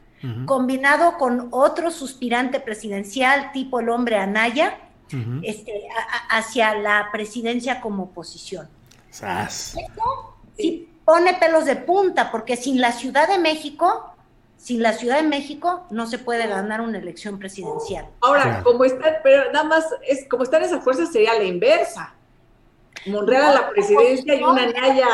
[0.45, 4.78] combinado con otro suspirante presidencial tipo el hombre Anaya,
[5.43, 5.88] este,
[6.30, 8.68] hacia la presidencia como oposición.
[9.80, 14.14] Esto sí pone pelos de punta, porque sin la Ciudad de México,
[14.60, 18.05] sin la Ciudad de México no se puede ganar una elección presidencial.
[18.20, 22.14] Ahora, como está, pero nada más, es, como están esas fuerzas sería la inversa.
[23.05, 25.07] Monreal a la presidencia y una Naya.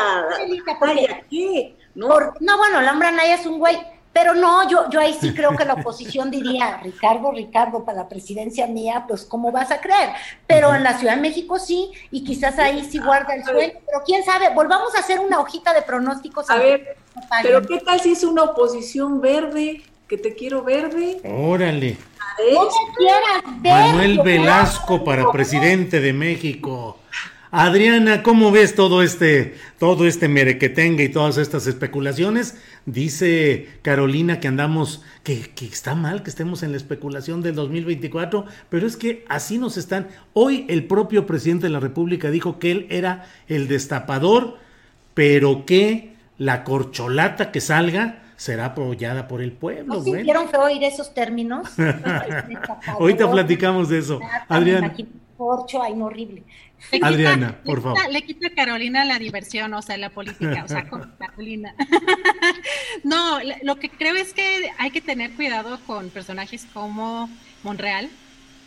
[0.80, 1.76] ¿Naya qué?
[1.94, 2.08] ¿No?
[2.40, 3.78] no, bueno, la hombre Naya es un güey.
[4.16, 8.08] Pero no, yo, yo ahí sí creo que la oposición diría, Ricardo, Ricardo, para la
[8.08, 10.08] presidencia mía, pues ¿cómo vas a creer?
[10.46, 14.02] Pero en la Ciudad de México sí, y quizás ahí sí guarda el sueño, pero
[14.06, 16.48] quién sabe, volvamos a hacer una hojita de pronósticos.
[16.48, 16.96] A ver,
[17.42, 19.82] pero ¿qué tal si es una oposición verde?
[20.08, 21.20] Que te quiero verde.
[21.22, 21.98] Órale.
[23.60, 27.00] Manuel Velasco para presidente de México.
[27.58, 32.60] Adriana, ¿cómo ves todo este, todo este merequetengue y todas estas especulaciones?
[32.84, 38.44] Dice Carolina que andamos, que, que, está mal que estemos en la especulación del 2024,
[38.68, 40.08] pero es que así nos están.
[40.34, 44.58] Hoy el propio presidente de la República dijo que él era el destapador,
[45.14, 49.94] pero que la corcholata que salga será apoyada por el pueblo.
[49.94, 51.70] ¿No sintieron feo oír esos términos?
[52.86, 54.20] Ahorita platicamos de eso.
[54.46, 54.94] Adriana.
[55.36, 56.44] Corcho, ay, horrible.
[57.02, 57.98] Adriana, por favor.
[58.10, 61.74] Le quita a Carolina la diversión, o sea, la política, o sea, con Carolina.
[63.04, 67.28] no, lo que creo es que hay que tener cuidado con personajes como
[67.62, 68.08] Monreal.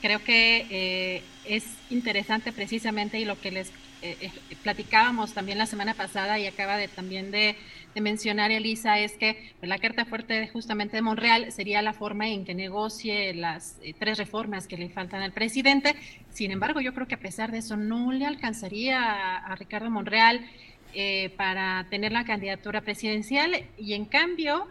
[0.01, 3.71] Creo que eh, es interesante precisamente y lo que les
[4.01, 4.31] eh, eh,
[4.63, 7.55] platicábamos también la semana pasada y acaba de también de
[8.01, 12.45] mencionar, Elisa, es que pues, la carta fuerte justamente de Monreal sería la forma en
[12.45, 15.95] que negocie las eh, tres reformas que le faltan al presidente.
[16.31, 20.45] Sin embargo, yo creo que a pesar de eso no le alcanzaría a, Ricardo Monreal
[20.93, 24.67] eh, para tener la candidatura presidencial y en cambio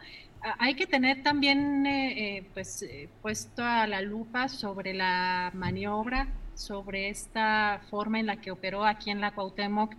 [0.59, 2.85] hay que tener también eh, pues
[3.23, 9.11] puesto a la lupa sobre la maniobra, sobre esta forma en la que operó aquí
[9.11, 9.95] en la Cuauhtémoc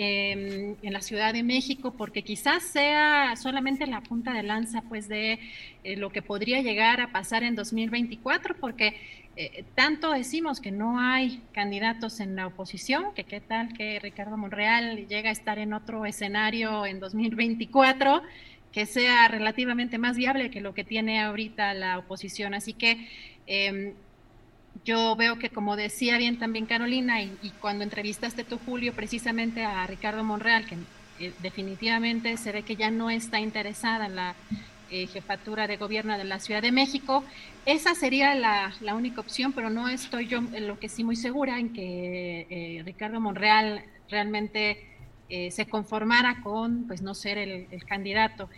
[0.00, 5.08] Em, en la Ciudad de México, porque quizás sea solamente la punta de lanza pues
[5.08, 5.40] de
[5.82, 8.94] eh, lo que podría llegar a pasar en 2024, porque
[9.34, 14.36] eh, tanto decimos que no hay candidatos en la oposición, que qué tal que Ricardo
[14.36, 18.22] Monreal llega a estar en otro escenario en 2024
[18.70, 22.54] que sea relativamente más viable que lo que tiene ahorita la oposición.
[22.54, 23.08] Así que
[23.48, 23.94] em,
[24.88, 29.86] yo veo que, como decía bien también Carolina, y, cuando entrevistaste tú, Julio, precisamente a
[29.86, 30.76] Ricardo Monreal, que
[31.20, 34.34] eh, definitivamente se ve que ya no está interesada en la
[34.90, 37.22] eh, jefatura de gobierno de la Ciudad de México,
[37.66, 41.58] esa sería la, única opción, pero no estoy yo en lo que sí muy segura
[41.58, 44.86] en que eh, Ricardo Monreal realmente
[45.50, 48.48] se conformara con pues no ser el candidato.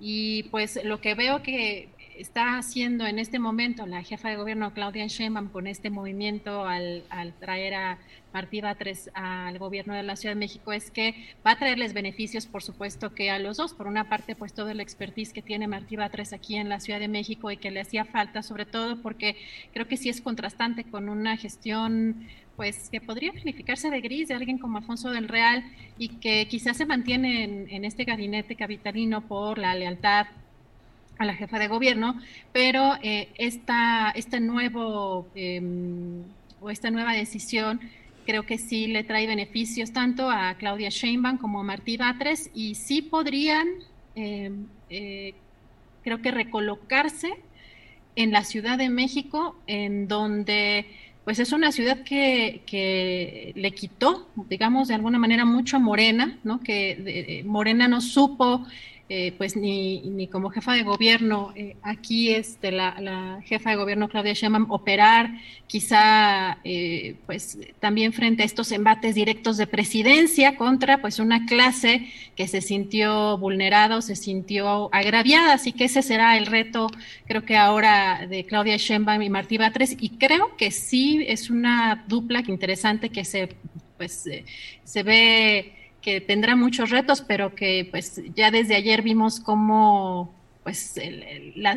[0.00, 1.88] Y pues lo que veo que
[2.20, 7.02] está haciendo en este momento la jefa de gobierno Claudia Sheinbaum con este movimiento al,
[7.40, 7.98] traer a
[8.34, 12.46] Martí Batres al gobierno de la Ciudad de México es que va a traerles beneficios,
[12.46, 13.74] por supuesto, que a los dos.
[13.74, 17.00] Por una parte, pues todo el expertise que tiene Martí Batres aquí en la Ciudad
[17.00, 19.36] de México y que le hacía falta, sobre todo porque
[19.72, 24.34] creo que sí es contrastante con una gestión pues que podría calificarse de gris de
[24.34, 25.64] alguien como Alfonso del Real
[25.96, 29.89] y que quizás se mantiene en, en este gabinete capitalino por la lealtad
[31.20, 32.18] a la jefa de gobierno,
[32.52, 36.22] pero eh, esta, este nuevo em,
[36.60, 37.78] o esta nueva decisión
[38.24, 42.74] creo que sí le trae beneficios tanto a Claudia Sheinbaum como a Martí Batres y
[42.74, 43.68] sí podrían,
[44.14, 45.34] em, eh,
[46.02, 47.34] creo que recolocarse
[48.16, 50.86] en la Ciudad de México, en donde
[51.24, 56.38] pues es una ciudad que, que le quitó, digamos, de alguna manera mucho a Morena,
[56.44, 56.60] ¿no?
[56.60, 58.66] Que Morena no supo
[59.12, 64.08] eh, pues ni, ni, como jefa de gobierno, eh, aquí este, la, jefa de gobierno
[64.08, 65.32] Claudia Sheinbaum operar,
[65.66, 72.06] quizá eh, pues también frente a estos embates directos de presidencia contra pues una clase
[72.36, 76.86] que se sintió vulnerada o se sintió agraviada, así que ese será el reto
[77.26, 79.96] creo que ahora de Claudia Sheinbaum y Martí Batres.
[79.98, 83.48] Y creo que sí es una dupla interesante que se
[83.96, 84.24] pues
[84.84, 90.94] se ve que tendrá muchos retos, pero que pues ya desde ayer vimos cómo pues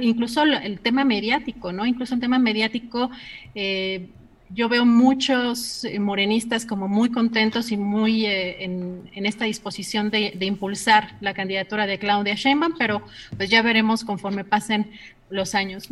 [0.02, 1.86] incluso el tema mediático, ¿no?
[1.86, 3.10] Incluso el tema mediático,
[3.56, 4.10] eh,
[4.50, 11.16] yo veo muchos morenistas como muy contentos y muy eh, en, esta disposición de, impulsar
[11.22, 13.02] la candidatura de Claudia Sheinbaum, pero
[13.38, 14.92] pues ya veremos conforme pasen
[15.30, 15.88] los años.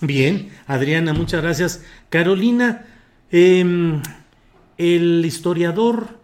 [0.00, 1.84] Bien, Adriana, muchas gracias.
[2.08, 2.86] Carolina,
[3.36, 4.00] Em,
[4.78, 6.20] el historiador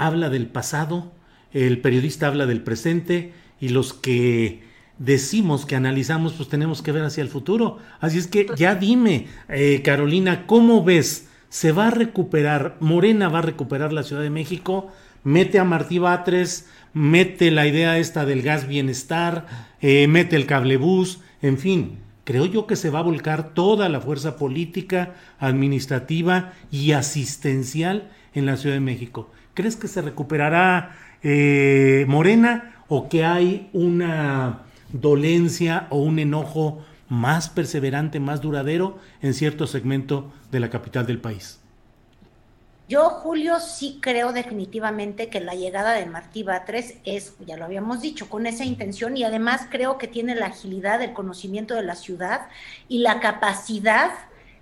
[0.00, 1.12] habla del pasado,
[1.52, 4.62] el periodista habla del presente y los que
[4.98, 7.78] decimos que analizamos, pues tenemos que ver hacia el futuro.
[8.00, 11.28] Así es que ya dime, eh, Carolina, ¿cómo ves?
[11.48, 14.92] ¿Se va a recuperar, Morena va a recuperar la Ciudad de México?
[15.22, 19.46] Mete a Martí Batres, mete la idea esta del gas bienestar,
[19.80, 24.00] eh, mete el cablebús, en fin, creo yo que se va a volcar toda la
[24.00, 29.30] fuerza política, administrativa y asistencial en la Ciudad de México.
[29.54, 34.60] ¿Crees que se recuperará eh, Morena o que hay una
[34.92, 41.20] dolencia o un enojo más perseverante, más duradero en cierto segmento de la capital del
[41.20, 41.60] país?
[42.88, 48.02] Yo, Julio, sí creo definitivamente que la llegada de Martí Batres es, ya lo habíamos
[48.02, 51.94] dicho, con esa intención y además creo que tiene la agilidad, el conocimiento de la
[51.94, 52.48] ciudad
[52.88, 54.10] y la capacidad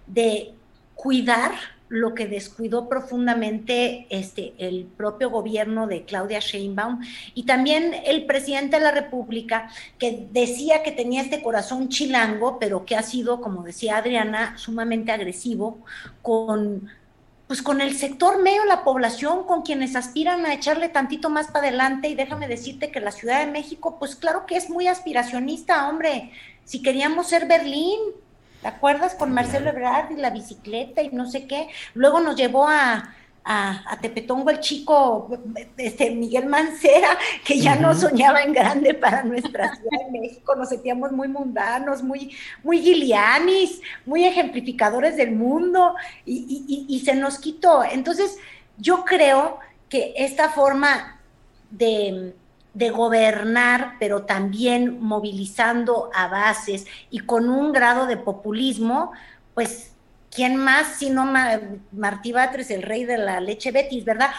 [0.07, 0.53] de
[0.95, 1.53] cuidar
[1.89, 7.01] lo que descuidó profundamente este, el propio gobierno de Claudia Sheinbaum
[7.35, 12.85] y también el presidente de la República, que decía que tenía este corazón chilango, pero
[12.85, 15.79] que ha sido, como decía Adriana, sumamente agresivo
[16.23, 16.91] con
[17.49, 21.67] pues con el sector medio la población, con quienes aspiran a echarle tantito más para
[21.67, 22.09] adelante.
[22.09, 26.31] Y déjame decirte que la Ciudad de México, pues claro que es muy aspiracionista, hombre.
[26.65, 27.99] Si queríamos ser Berlín,
[28.63, 29.15] ¿te acuerdas?
[29.15, 31.69] Con Marcelo Ebrard y la bicicleta y no sé qué.
[31.95, 35.31] Luego nos llevó a, a, Tepetongo el chico,
[35.77, 40.69] este, Miguel Mancera, que ya no soñaba en grande para nuestra Ciudad de México, nos
[40.69, 45.95] sentíamos muy mundanos, muy, muy gilianis, muy ejemplificadores del mundo,
[46.27, 47.83] y, y se nos quitó.
[47.85, 48.37] Entonces,
[48.77, 51.19] yo creo que esta forma
[51.71, 52.35] de,
[52.79, 59.11] de gobernar, pero también movilizando a bases y con un grado de populismo,
[59.53, 59.91] pues
[60.31, 61.29] ¿quién más sino
[61.91, 64.31] Martí Batres, el rey de la leche Betis, verdad?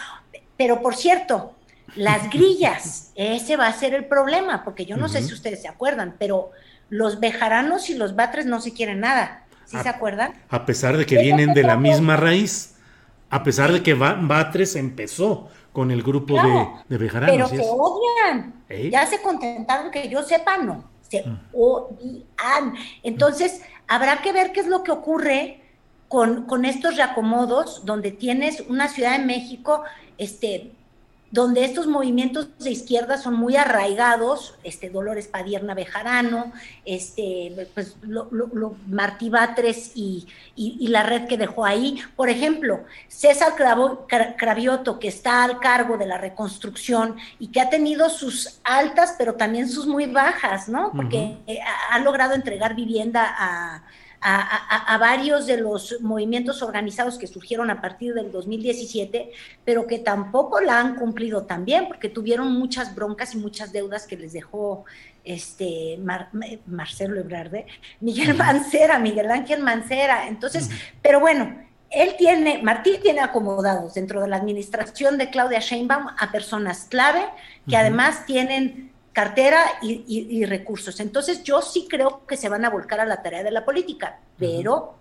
[0.56, 1.54] Pero por cierto,
[1.96, 5.68] las grillas, ese va a ser el problema, porque yo no sé si ustedes se
[5.68, 6.50] acuerdan, pero
[6.88, 9.44] los bejaranos y los Batres no se quieren nada.
[9.66, 10.32] ¿Sí se acuerdan?
[10.48, 12.74] A pesar de que vienen de la misma raíz,
[13.28, 17.50] a pesar de que Batres empezó con el grupo de, de, bejaranos.
[17.50, 18.64] Pero se odian.
[18.68, 18.90] ¿Eh?
[18.90, 20.84] Ya se contentaron que yo sepa, no.
[21.08, 21.40] Se mm.
[21.52, 22.74] odian.
[23.02, 25.62] Entonces, habrá que ver qué es lo que ocurre
[26.08, 29.84] con, con estos reacomodos, donde tienes una Ciudad de México,
[30.18, 30.72] este,
[31.30, 36.52] donde estos movimientos de izquierda son muy arraigados, este Dolores Padierna Bejarano,
[36.84, 38.28] este, pues, lo,
[38.88, 40.26] Martí Batres y,
[40.56, 42.02] y, la red que dejó ahí.
[42.16, 43.54] Por ejemplo, César
[44.36, 49.34] Cravioto, que está al cargo de la reconstrucción y que ha tenido sus altas, pero
[49.34, 50.90] también sus muy bajas, ¿no?
[50.92, 51.38] Porque
[51.90, 53.84] ha logrado entregar vivienda a
[54.22, 59.30] a, varios de los movimientos organizados que surgieron a partir del 2017,
[59.64, 64.16] pero que tampoco la han cumplido también, porque tuvieron muchas broncas y muchas deudas que
[64.16, 64.84] les dejó
[65.24, 65.98] este
[66.66, 67.66] Marcelo Ebrarde,
[68.00, 70.28] Miguel Mancera, Miguel Ángel Mancera.
[70.28, 70.68] Entonces,
[71.00, 71.56] pero bueno,
[71.90, 77.24] él tiene, Martín tiene acomodados dentro de la administración de Claudia Sheinbaum a personas clave
[77.68, 80.98] que además tienen cartera y, recursos.
[80.98, 84.18] Entonces yo sí creo que se van a volcar a la tarea de la política,
[84.38, 84.94] pero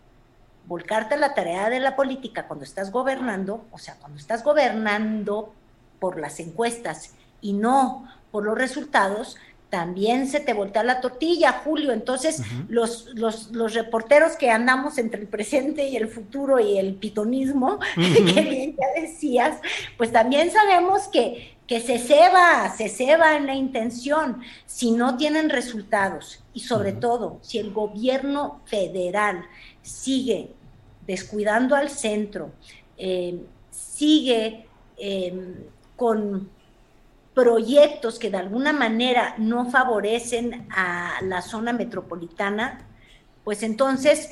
[0.66, 5.54] volcarte a la tarea de la política cuando estás gobernando, o sea, cuando estás gobernando
[6.02, 9.38] por las encuestas y no por los resultados,
[9.70, 11.94] también se te voltea la tortilla, Julio.
[11.94, 16.96] Entonces, los, los, los, reporteros que andamos entre el presente y el futuro y el
[16.96, 19.62] pitonismo, que bien ya decías,
[19.98, 25.52] pues también sabemos que, que se ceba, se ceba en la intención si no tienen
[25.52, 26.44] resultados.
[26.52, 29.46] Y sobre todo si el gobierno federal
[29.84, 30.56] sigue
[31.06, 32.52] descuidando al centro,
[32.98, 33.40] eh,
[33.70, 34.66] sigue
[34.98, 35.58] em,
[35.96, 36.50] con
[37.36, 42.88] proyectos que de alguna manera no favorecen a la zona metropolitana,
[43.44, 44.32] pues entonces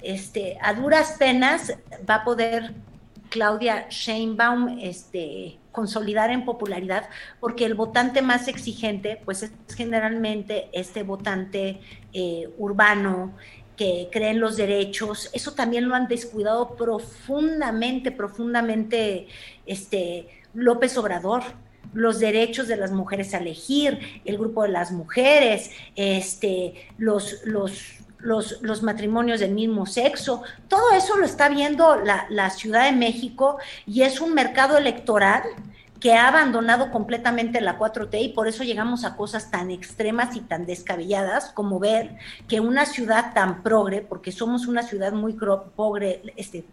[0.00, 1.70] este, a duras penas
[2.08, 2.72] va a poder
[3.28, 7.08] Claudia Sheinbaum este, consolidar en popularidad,
[7.40, 11.80] porque el votante más exigente, pues es generalmente este votante
[12.12, 13.32] eh, urbano
[13.76, 19.28] que cree en los derechos, eso también lo han descuidado profundamente, profundamente
[19.66, 21.42] este, López Obrador.
[21.94, 28.00] Los derechos de las mujeres a elegir, el grupo de las mujeres, este, los, los
[28.18, 34.02] los, matrimonios del mismo sexo, todo eso lo está viendo la, Ciudad de México y
[34.02, 35.42] es un mercado electoral
[36.00, 40.40] que ha abandonado completamente la 4T y por eso llegamos a cosas tan extremas y
[40.40, 42.16] tan descabelladas como ver
[42.46, 46.64] que una ciudad tan progre, porque somos una ciudad muy progre, este,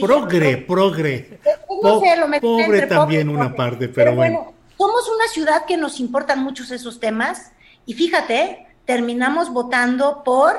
[0.00, 1.40] progre, progre.
[1.82, 4.52] No sé, lo pobre también una parte, pero, bueno.
[4.76, 7.52] Somos una ciudad que nos importan muchos esos temas
[7.86, 10.56] y fíjate, terminamos votando por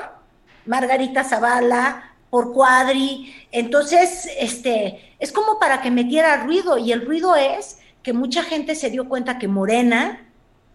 [0.65, 7.35] Margarita Zavala, por Cuadri, entonces, este, es como para que metiera ruido y el ruido
[7.35, 10.27] es que mucha gente se dio cuenta que Morena,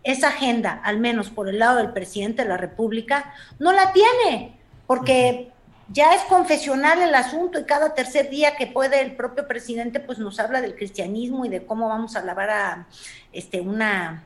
[0.03, 4.57] esa agenda, al menos por el lado del presidente de la República, no la tiene,
[4.87, 5.53] porque
[5.93, 10.19] ya es confesional el asunto y cada tercer día que puede el propio presidente pues
[10.19, 12.87] nos habla del cristianismo y de cómo vamos a lavar a
[13.33, 14.25] este una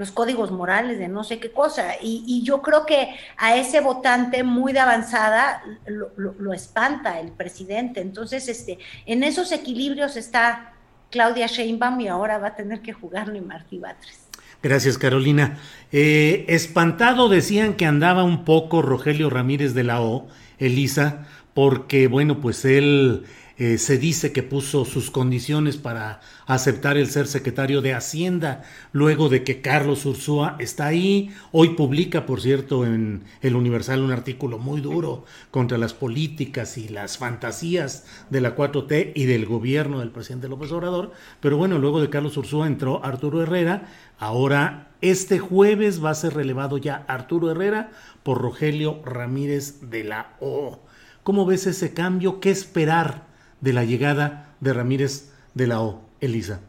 [0.00, 1.96] los códigos morales de no sé qué cosa.
[2.00, 8.00] Y, yo creo que a ese votante muy de avanzada lo, espanta el presidente.
[8.00, 10.72] Entonces, este, en esos equilibrios está
[11.10, 14.20] Claudia Sheinbaum y ahora va a tener que jugarle Martí Batres.
[14.62, 15.58] Gracias, Carolina.
[15.92, 20.28] Eh, espantado decían que andaba un poco Rogelio Ramírez de la O
[20.58, 23.26] Elisa, porque bueno, pues él
[23.60, 29.28] eh, se dice que puso sus condiciones para aceptar el ser secretario de Hacienda, luego
[29.28, 31.30] de que Carlos Ursúa está ahí.
[31.52, 36.88] Hoy publica, por cierto, en el Universal un artículo muy duro contra las políticas y
[36.88, 41.12] las fantasías de la 4T y del gobierno del presidente López Obrador.
[41.40, 43.88] Pero bueno, luego de Carlos Ursúa entró Arturo Herrera.
[44.18, 47.90] Ahora, este jueves va a ser relevado ya Arturo Herrera
[48.22, 50.80] por Rogelio Ramírez de la O.
[51.22, 52.40] ¿Cómo ves ese cambio?
[52.40, 53.28] ¿Qué esperar
[53.60, 56.60] de la llegada de Ramírez de la O, Elisa?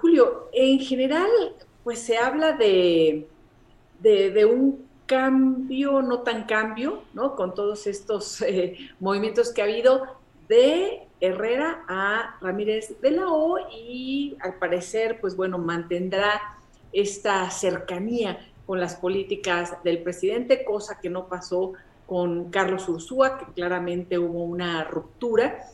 [0.00, 1.28] Julio, en general,
[1.84, 3.28] pues se habla de,
[4.00, 7.36] de, un cambio, no tan cambio, ¿no?
[7.36, 10.02] Con todos estos eh, movimientos que ha habido
[10.48, 16.40] de Herrera a Ramírez de la O y al parecer, pues bueno, mantendrá
[16.92, 21.72] esta cercanía con las políticas del presidente, cosa que no pasó
[22.06, 25.70] con Carlos Ursúa, que claramente hubo una ruptura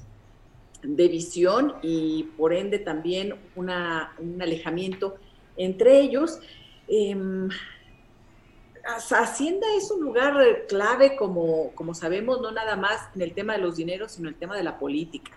[0.83, 5.17] de visión y por ende también una, un alejamiento
[5.57, 6.41] entre ellos.
[6.89, 7.49] Em,
[8.85, 10.35] Hacienda es un lugar
[10.69, 14.35] clave, como, como sabemos, no nada más en el tema de los dineros, sino en
[14.35, 15.33] el tema de la política.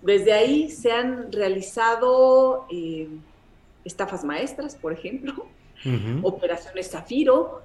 [0.00, 3.08] Desde ahí se han realizado eh,
[3.84, 5.46] estafas maestras, por ejemplo,
[6.22, 7.62] operaciones Zafiro.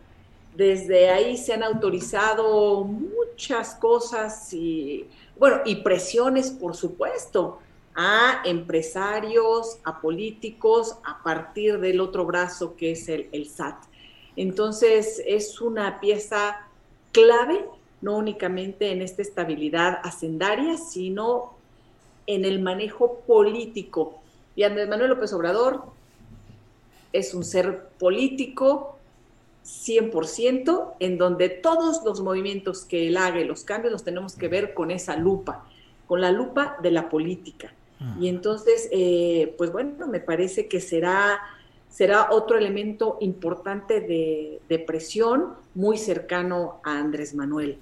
[0.56, 7.60] Desde ahí se han autorizado muchas cosas y, bueno, y presiones, por supuesto,
[7.96, 13.84] a empresarios, a políticos, a partir del otro brazo que es el, el SAT.
[14.36, 16.68] Entonces, es una pieza
[17.12, 17.66] clave,
[18.02, 21.54] no únicamente en esta estabilidad hacendaria, sino
[22.28, 24.22] en el manejo político.
[24.56, 25.84] Y Andrés Manuel López Obrador
[27.12, 28.93] es un ser político
[29.64, 34.48] 100%, en donde todos los movimientos que él haga y los cambios los tenemos que
[34.48, 35.66] ver con esa lupa,
[36.06, 37.74] con la lupa de la política.
[38.00, 38.16] Ah.
[38.20, 41.40] Y entonces, eh, pues bueno, me parece que será,
[41.90, 47.78] será otro elemento importante de, presión muy cercano a Andrés Manuel.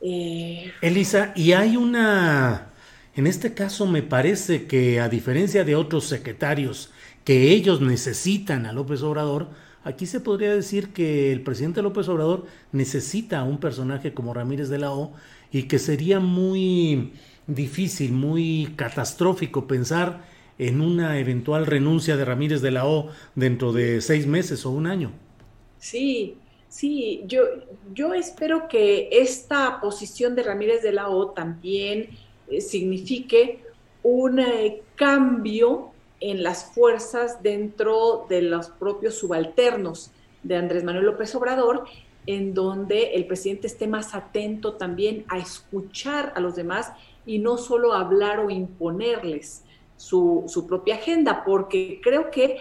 [0.00, 2.72] Eh, Elisa, y hay una,
[3.14, 6.90] en este caso me parece que a diferencia de otros secretarios,
[7.24, 9.48] que ellos necesitan a López Obrador,
[9.84, 14.68] aquí se podría decir que el presidente López Obrador necesita a un personaje como Ramírez
[14.68, 15.12] de la O
[15.52, 17.12] y que sería muy
[17.46, 20.24] difícil, muy catastrófico pensar
[20.58, 24.86] en una eventual renuncia de Ramírez de la O dentro de seis meses o un
[24.86, 25.12] año.
[25.78, 26.36] Sí,
[26.68, 27.42] sí, yo,
[27.92, 32.08] yo espero que esta posición de Ramírez de la O también
[32.48, 33.60] eh, signifique
[34.02, 35.93] un eh, cambio
[36.24, 40.10] en las fuerzas dentro de los propios subalternos
[40.42, 41.84] de Andrés Manuel López Obrador,
[42.26, 46.92] en donde el presidente esté más atento también a escuchar a los demás
[47.26, 49.64] y no solo hablar o imponerles
[49.98, 52.56] su, su propia agenda, porque creo que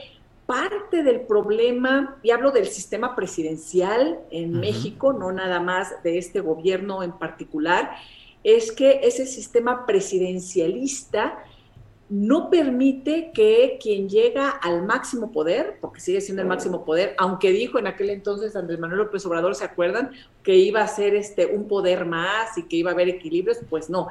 [0.45, 6.41] parte del problema, y hablo del sistema presidencial en México, no nada más de este
[6.41, 7.95] gobierno en particular,
[8.43, 11.45] es que ese sistema presidencialista
[12.10, 17.51] no permite que quien llega al máximo poder, porque sigue siendo el máximo poder, aunque
[17.51, 20.12] dijo en aquel entonces Andrés Manuel López Obrador, ¿se acuerdan?
[20.43, 23.89] Que iba a ser este un poder más y que iba a haber equilibrios, pues
[23.89, 24.10] no.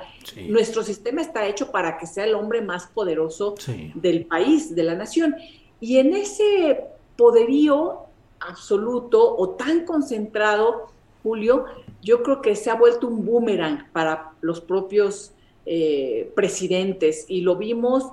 [0.48, 3.54] Nuestro sistema está hecho para que sea el hombre más poderoso
[3.94, 5.36] del país, de la nación.
[5.80, 6.80] Y en ese
[7.16, 8.06] poderío
[8.40, 10.88] absoluto o tan concentrado,
[11.22, 11.66] Julio,
[12.00, 15.32] yo creo que se ha vuelto un boomerang para los propios
[15.66, 18.04] eh, presidentes y lo vimos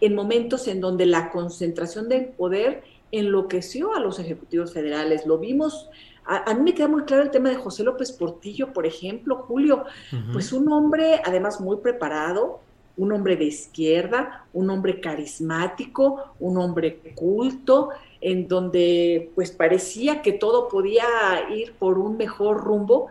[0.00, 2.82] en momentos en donde la concentración del poder
[3.12, 5.26] enloqueció a los ejecutivos federales.
[5.26, 5.88] Lo vimos
[6.24, 9.84] A, mí me queda muy claro el tema de José López Portillo, por ejemplo, Julio,
[10.32, 12.60] pues un hombre además muy preparado,
[12.98, 17.90] un hombre de izquierda, un hombre carismático, un hombre culto,
[18.20, 21.06] en donde pues parecía que todo podía
[21.54, 23.06] ir por un mejor rumbo,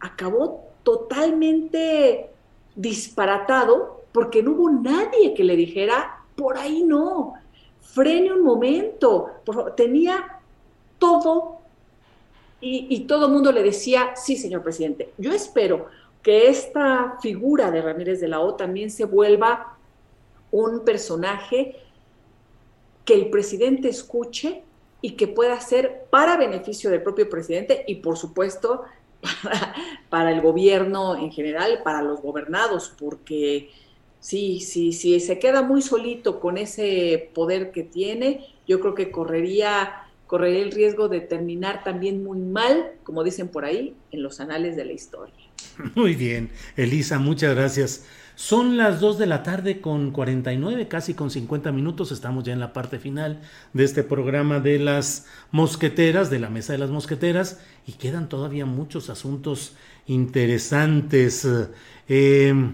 [0.00, 2.30] acabó totalmente
[2.76, 7.34] disparatado porque no hubo nadie que le dijera, por ahí no,
[7.80, 9.30] frene un momento,
[9.76, 10.40] tenía
[10.98, 11.56] todo
[12.60, 15.86] y, todo el mundo le decía, sí, señor presidente, yo espero
[16.22, 19.76] que esta figura de Ramírez de la O también se vuelva
[20.50, 21.76] un personaje
[23.04, 24.62] que el presidente escuche
[25.00, 28.84] y que pueda ser para beneficio del propio presidente y por supuesto
[29.42, 29.74] para,
[30.08, 33.70] para el gobierno en general, para los gobernados, porque
[34.20, 39.10] sí, sí, sí, se queda muy solito con ese poder que tiene, yo creo que
[39.10, 44.40] correría correría el riesgo de terminar también muy mal, como dicen por ahí, en los
[44.40, 45.34] anales de la historia.
[45.94, 48.04] Muy bien, Elisa, muchas gracias.
[48.36, 52.12] Son las 2 de la tarde con 49, casi con 50 minutos.
[52.12, 53.40] Estamos ya en la parte final
[53.72, 58.66] de este programa de las mosqueteras, de la mesa de las mosqueteras, y quedan todavía
[58.66, 59.74] muchos asuntos
[60.06, 61.48] interesantes.
[62.08, 62.72] Eh,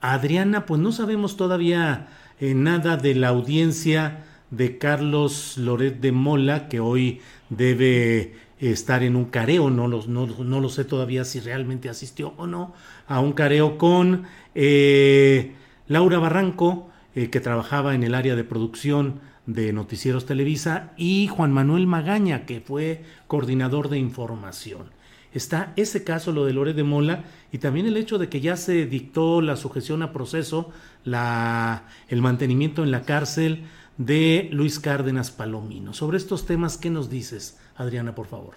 [0.00, 2.08] Adriana, pues no sabemos todavía
[2.40, 7.20] eh, nada de la audiencia de Carlos Loret de Mola, que hoy
[7.50, 12.46] debe estar en un careo, no lo, no, lo sé todavía si realmente asistió o
[12.46, 12.74] no,
[13.06, 15.54] a un careo con eh,
[15.88, 21.52] Laura Barranco, eh, que trabajaba en el área de producción de Noticieros Televisa, y Juan
[21.52, 24.90] Manuel Magaña, que fue coordinador de información.
[25.32, 28.56] Está ese caso, lo de Loret de Mola, y también el hecho de que ya
[28.56, 30.70] se dictó la sujeción a proceso,
[31.04, 33.64] la, el mantenimiento en la cárcel
[33.98, 35.92] de Luis Cárdenas Palomino.
[35.92, 38.54] Sobre estos temas, ¿qué nos dices, Adriana, por favor?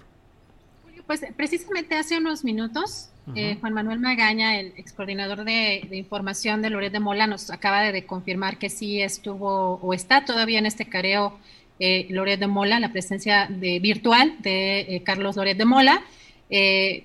[1.06, 6.70] Pues precisamente hace unos minutos, eh, Juan Manuel Magaña, el ex coordinador de, información de
[6.70, 10.88] Loret de Mola, nos acaba de, confirmar que sí estuvo o está todavía en este
[10.88, 11.38] careo
[11.80, 16.02] eh, Loret de Mola, la presencia de, virtual de eh, Carlos Loret de Mola.
[16.48, 17.04] Eh,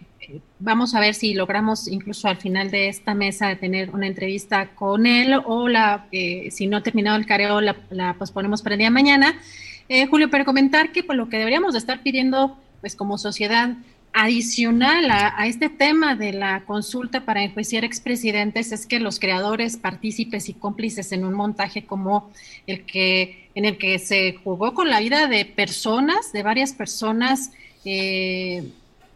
[0.60, 5.06] vamos a ver si logramos incluso al final de esta mesa tener una entrevista con
[5.06, 8.88] él o la, eh, si no ha terminado el careo, la, posponemos para el día
[8.88, 9.40] de mañana.
[9.88, 13.76] Eh, Julio, pero comentar que pues, lo que deberíamos de estar pidiendo pues como sociedad
[14.18, 20.48] adicional a, este tema de la consulta para enjuiciar expresidentes es que los creadores, partícipes
[20.48, 22.32] y cómplices en un montaje como
[22.66, 27.52] el que en el que se jugó con la vida de personas, de varias personas,
[27.84, 28.64] eh,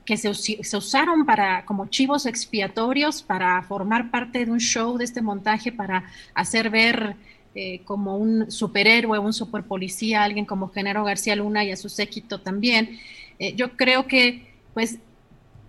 [0.06, 5.22] que se, usaron para como chivos expiatorios para formar parte de un show de este
[5.22, 7.16] montaje para hacer ver
[7.62, 12.40] eh, como un superhéroe, un superpolicía, alguien como Genaro García Luna y a su séquito
[12.40, 12.98] también.
[13.38, 15.00] Eh, yo creo que pues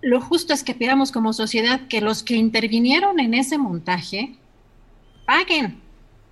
[0.01, 4.36] lo justo es que pidamos como sociedad que los que intervinieron en ese montaje
[5.26, 5.80] paguen,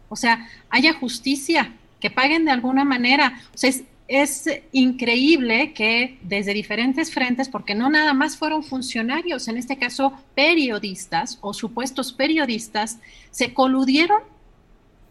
[0.09, 3.41] o sea, haya justicia, que paguen de alguna manera.
[3.53, 9.49] O sea, es, es increíble que desde diferentes frentes, porque no nada más fueron funcionarios,
[9.49, 13.01] en este caso periodistas o supuestos periodistas,
[13.33, 14.21] se coludieron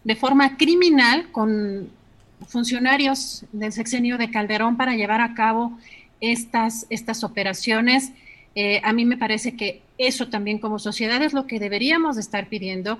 [0.08, 1.90] de forma criminal con
[2.48, 5.78] funcionarios del sexenio de Calderón para llevar a cabo
[6.22, 8.14] estas, estas operaciones.
[8.56, 12.48] Eh, a mí me parece que eso también como sociedad es lo que deberíamos estar
[12.48, 12.98] pidiendo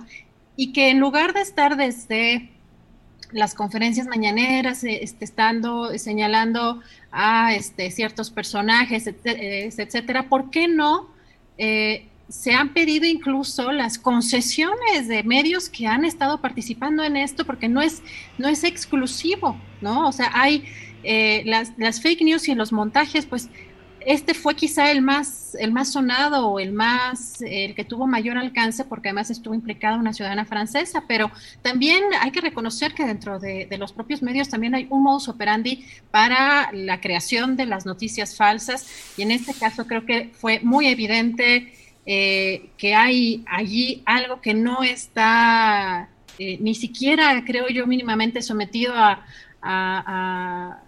[0.58, 2.50] y que en lugar de estar desde
[3.32, 11.08] las conferencias mañaneras, eh, este, estando señalando a este, ciertos personajes, etcétera, ¿por qué no?
[11.58, 17.46] Eh, se han pedido incluso las concesiones de medios que han estado participando en esto,
[17.46, 18.02] porque no es,
[18.38, 20.08] no es exclusivo, ¿no?
[20.08, 20.66] O sea, hay
[21.04, 23.50] eh, las, las, fake news y los montajes, pues
[24.08, 28.38] este fue quizá el más, el más sonado o el más, el que tuvo mayor
[28.38, 31.30] alcance, porque además estuvo implicada una ciudadana francesa, pero
[31.62, 35.86] también hay que reconocer que dentro de, los propios medios también hay un modus operandi
[36.10, 40.88] para la creación de las noticias falsas, y en este caso creo que fue muy
[40.88, 41.74] evidente
[42.10, 46.08] eh, que hay allí algo que no está
[46.40, 50.80] eh, ni siquiera, creo yo, mínimamente sometido a,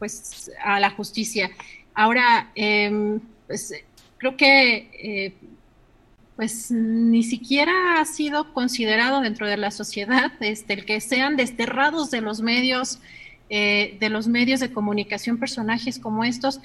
[0.00, 1.52] pues, a la justicia.
[1.94, 3.72] Ahora, em, pues
[4.18, 5.34] creo que eh,
[6.34, 12.10] pues ni siquiera ha sido considerado dentro de la sociedad este, el que sean desterrados
[12.10, 12.98] de los medios,
[13.48, 16.60] de los medios de comunicación personajes como estos.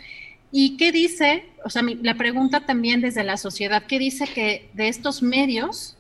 [0.52, 1.46] ¿Y qué dice?
[1.64, 5.96] O sea, la pregunta también desde la sociedad, ¿qué dice que de estos medios,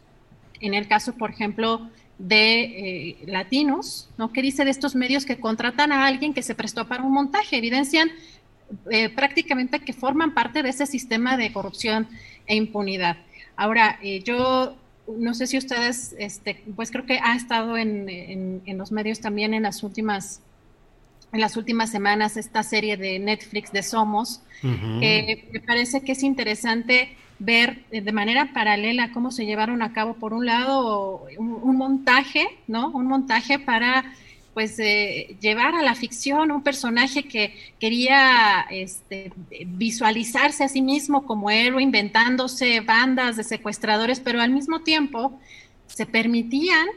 [0.59, 4.33] en el caso, por ejemplo, de eh, latinos, ¿no?
[4.33, 7.57] ¿Qué dice de estos medios que contratan a alguien que se prestó para un montaje?
[7.57, 8.09] Evidencian
[8.91, 12.07] eh, prácticamente que forman parte de ese sistema de corrupción
[12.45, 13.17] e impunidad.
[13.55, 14.75] Ahora, eh, yo
[15.17, 19.63] no sé si ustedes, este, pues creo que ha estado en, los medios también en
[19.63, 20.41] las últimas
[21.31, 24.41] en las últimas semanas esta serie de Netflix de Somos.
[24.63, 30.33] me parece que es interesante ver de manera paralela cómo se llevaron a cabo, por
[30.33, 32.89] un lado, un montaje, ¿no?
[32.89, 34.13] Un montaje para
[34.53, 39.31] pues eh, llevar a la ficción un personaje que quería este,
[39.65, 45.39] visualizarse a sí mismo como héroe, inventándose bandas de secuestradores, pero al mismo tiempo
[45.87, 46.87] se permitían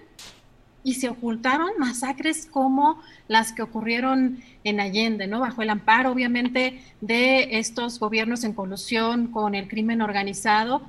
[0.84, 5.40] y se ocultaron masacres como las que ocurrieron en Allende, ¿no?
[5.40, 10.82] Bajo el amparo, obviamente, de estos gobiernos en colusión con el crimen organizado.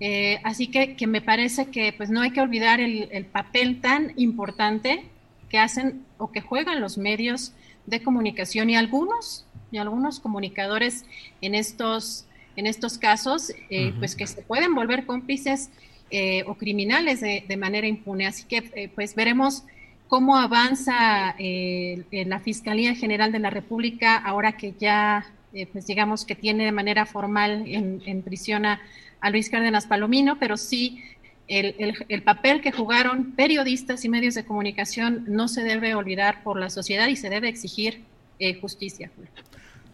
[0.00, 3.80] Eh, así que, que, me parece que pues no hay que olvidar el, el papel
[3.80, 5.06] tan importante
[5.48, 7.52] que hacen o que juegan los medios
[7.86, 11.04] de comunicación y algunos y algunos comunicadores
[11.40, 12.26] en estos
[12.56, 15.70] en estos casos eh, pues que se pueden volver cómplices
[16.10, 19.64] eh, o criminales de, manera impune así que eh, pues veremos
[20.08, 25.26] cómo avanza la fiscalía general de la república ahora que ya
[25.72, 28.80] pues digamos que tiene de manera formal en, prisión a,
[29.30, 31.02] Luis Cárdenas Palomino pero sí
[31.48, 36.70] el, papel que jugaron periodistas y medios de comunicación no se debe olvidar por la
[36.70, 38.02] sociedad y se debe exigir
[38.38, 39.10] eh, justicia.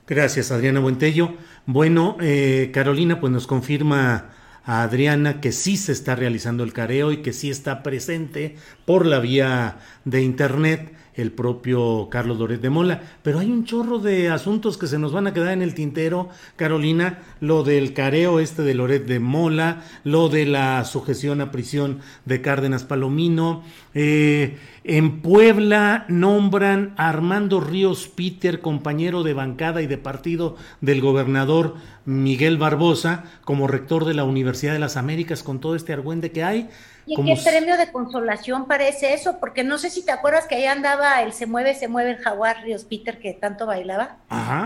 [0.07, 1.37] Gracias, Adriana Buentello.
[1.65, 4.31] Bueno, eh, Carolina, pues nos confirma
[4.65, 9.07] a Adriana que sí se está realizando el careo y que sí está presente por
[9.07, 13.03] la vía de Internet el propio Carlos Doret de Mola.
[13.23, 16.29] Pero hay un chorro de asuntos que se nos van a quedar en el tintero,
[16.57, 22.01] Carolina, lo del careo este de Loret de Mola, lo de la sujeción a prisión
[22.25, 23.63] de Cárdenas Palomino.
[23.95, 31.01] Eh, en Puebla nombran a Armando Ríos Peter, compañero de bancada y de partido del
[31.01, 36.33] gobernador Miguel Barbosa, como rector de la Universidad de las Américas, con todo este argüende
[36.33, 36.69] que hay.
[37.07, 40.67] Y qué premio de consolación parece eso, porque no sé si te acuerdas que ahí
[40.67, 44.19] andaba el Se mueve, se mueve el jaguar Ríos Peter que tanto bailaba.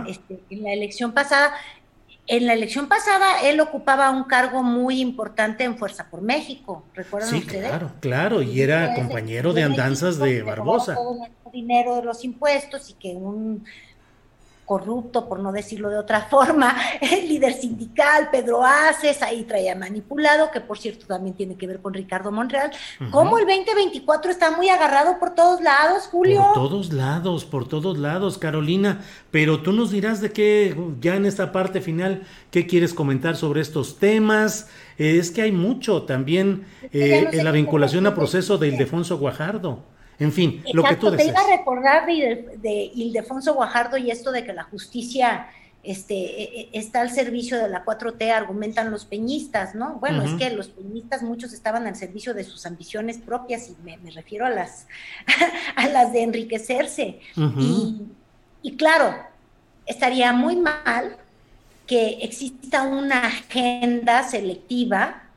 [0.06, 1.52] Este, en la elección pasada.
[2.30, 7.30] En la elección pasada él ocupaba un cargo muy importante en Fuerza por México, ¿recuerdan
[7.30, 10.94] sí, Claro, claro, y era compañero de andanzas de Barbosa.
[10.94, 13.64] Todo el dinero de los impuestos y que un
[14.68, 20.50] corrupto, por no decirlo de otra forma, el líder sindical, Pedro Aces, ahí traía manipulado,
[20.50, 22.70] que por cierto también tiene que ver con Ricardo Monreal.
[23.10, 26.42] Como el 2024 está muy agarrado por todos lados, Julio?
[26.54, 29.00] Por todos lados, por todos lados, Carolina.
[29.30, 33.62] Pero tú nos dirás de qué, ya en esta parte final, qué quieres comentar sobre
[33.62, 34.68] estos temas.
[34.98, 39.82] Eh, es que hay mucho también eh, en la vinculación a proceso de Ildefonso Guajardo.
[40.18, 41.34] En fin, lo que tú deseas.
[41.34, 45.48] Te iba a recordar de, de Ildefonso Guajardo y esto de que la justicia
[45.82, 49.94] este, e, e, está al servicio de la 4T, argumentan los peñistas, ¿no?
[50.00, 53.96] Bueno, es que los peñistas muchos estaban al servicio de sus ambiciones propias y me,
[54.10, 54.86] refiero a las,
[55.76, 57.20] a las de enriquecerse.
[57.36, 58.02] y,
[58.62, 59.14] y claro,
[59.86, 61.16] estaría muy mal
[61.86, 65.27] que exista una agenda selectiva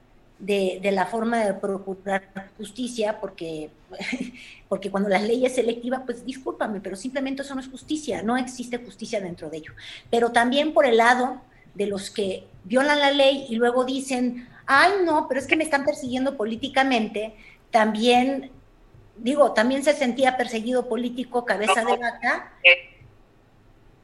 [0.41, 3.69] de, la forma de procurar justicia, porque,
[4.69, 8.37] porque cuando la ley es selectiva, pues discúlpame, pero simplemente eso no es justicia, no
[8.37, 9.73] existe justicia dentro de ello.
[10.09, 11.41] Pero también por el lado
[11.75, 15.63] de los que violan la ley y luego dicen, ay no, pero es que me
[15.63, 17.35] están persiguiendo políticamente,
[17.69, 18.51] también,
[19.17, 22.51] digo, también se sentía perseguido político, cabeza de vaca.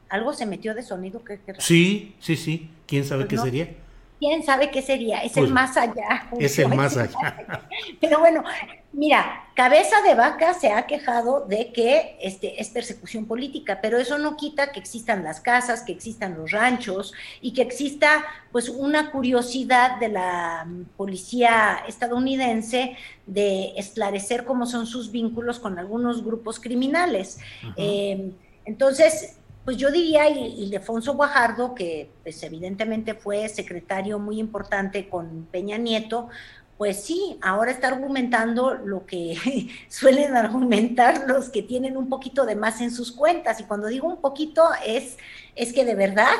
[0.08, 1.22] Algo se metió de sonido.
[1.22, 2.70] que sí, sí, sí.
[2.86, 3.68] ¿Quién sabe pues qué sería?
[4.18, 6.28] Quién sabe qué sería, es el pues, más allá.
[6.38, 7.66] Es el más allá.
[8.00, 8.44] Pero bueno,
[8.92, 14.18] mira, Cabeza de Vaca se ha quejado de que este, es persecución política, pero eso
[14.18, 19.10] no quita que existan las casas, que existan los ranchos y que exista pues una
[19.10, 20.66] curiosidad de la
[20.96, 22.96] policía estadounidense
[23.26, 27.38] de esclarecer cómo son sus vínculos con algunos grupos criminales.
[27.76, 28.30] Eh,
[28.64, 29.38] entonces,
[29.68, 36.30] pues yo diría Ildefonso Guajardo, que pues evidentemente fue secretario muy importante con Peña Nieto,
[36.78, 39.36] pues sí, ahora está argumentando lo que
[39.88, 43.58] suelen argumentar los que tienen un poquito de más en sus cuentas.
[43.58, 45.18] Y cuando digo un poquito es,
[45.56, 46.36] es que de verdad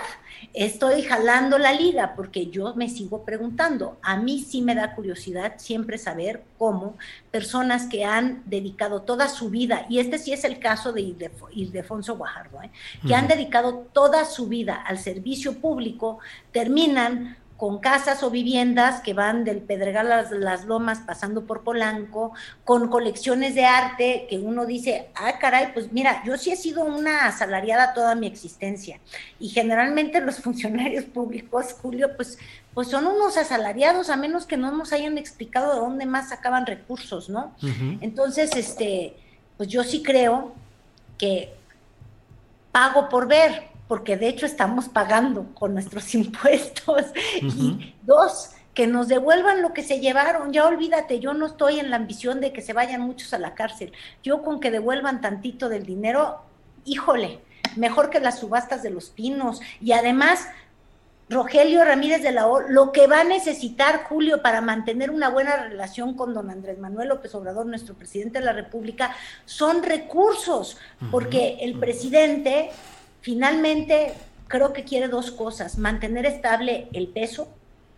[0.55, 3.99] estoy jalando la liga porque yo me sigo preguntando.
[4.01, 6.97] A mí sí me da curiosidad siempre saber cómo
[7.33, 11.17] personas que han dedicado toda su vida, y este sí es el caso de
[11.51, 12.71] Ildefonso Guajardo, ¿eh?
[13.05, 16.21] que han dedicado toda su vida al servicio público,
[16.53, 22.33] terminan con casas o viviendas que van del Pedregal a las, Lomas pasando por Polanco,
[22.65, 26.85] con colecciones de arte que uno dice, ah, caray, pues mira, yo sí he sido
[26.85, 29.01] una asalariada toda mi existencia
[29.41, 32.39] y generalmente los funcionarios públicos, Julio, pues,
[32.75, 36.65] pues son unos asalariados a menos que no nos hayan explicado de dónde más sacaban
[36.65, 37.53] recursos, ¿no?
[38.01, 39.17] Entonces, este,
[39.57, 40.53] pues yo sí creo
[41.19, 41.53] que
[42.71, 47.07] pago por ver, porque de hecho estamos pagando con nuestros impuestos.
[47.43, 50.53] Y dos, que nos devuelvan lo que se llevaron.
[50.53, 53.55] Ya olvídate, yo no estoy en la ambición de que se vayan muchos a la
[53.55, 53.93] cárcel.
[54.23, 56.43] Yo con que devuelvan tantito del dinero,
[56.85, 57.41] híjole,
[57.75, 59.61] mejor que las subastas de los pinos.
[59.81, 60.47] Y además,
[61.31, 65.57] Rogelio Ramírez de la O, lo que va a necesitar Julio para mantener una buena
[65.57, 69.15] relación con don Andrés Manuel López Obrador, nuestro presidente de la República,
[69.45, 70.79] son recursos,
[71.11, 72.71] porque el presidente
[73.21, 74.15] finalmente
[74.49, 77.49] creo que quiere dos cosas, mantener estable el peso,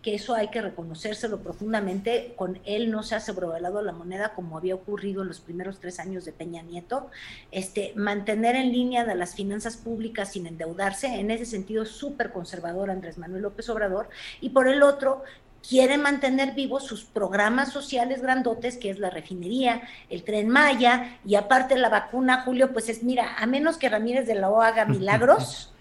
[0.01, 4.57] que eso hay que reconocérselo profundamente, con él no se ha sobrevalado la moneda como
[4.57, 7.09] había ocurrido en los primeros tres años de Peña Nieto,
[7.51, 12.89] este, mantener en línea de las finanzas públicas sin endeudarse, en ese sentido súper conservador
[12.89, 14.09] Andrés Manuel López Obrador,
[14.41, 15.23] y por el otro,
[15.67, 21.35] quiere mantener vivos sus programas sociales grandotes, que es la refinería, el tren Maya, y
[21.35, 24.85] aparte la vacuna, Julio, pues es, mira, a menos que Ramírez de la O haga
[24.87, 25.73] milagros,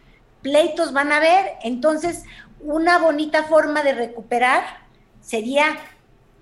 [0.43, 2.25] pleitos van a haber, entonces
[2.61, 4.63] una bonita forma de recuperar
[5.21, 5.79] sería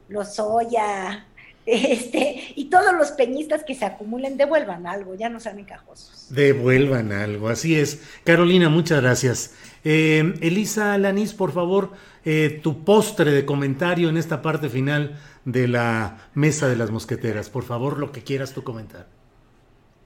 [0.09, 1.25] los soya,
[1.67, 6.27] este, y todos los peñistas que se acumulen devuelvan algo, ya no sean encajosos.
[6.31, 8.01] Devuelvan algo, así es.
[8.25, 9.55] Carolina, muchas gracias.
[9.85, 11.93] Eh, Elisa Lanís, por favor,
[12.25, 17.51] eh, tu postre de comentario en esta parte final de la mesa de las mosqueteras.
[17.51, 19.07] Por favor, lo que quieras tú comentar.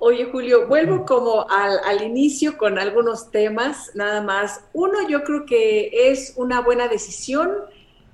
[0.04, 4.64] Oye, Julio, vuelvo como al, inicio con algunos temas, nada más.
[4.72, 7.52] Uno, yo creo que es una buena decisión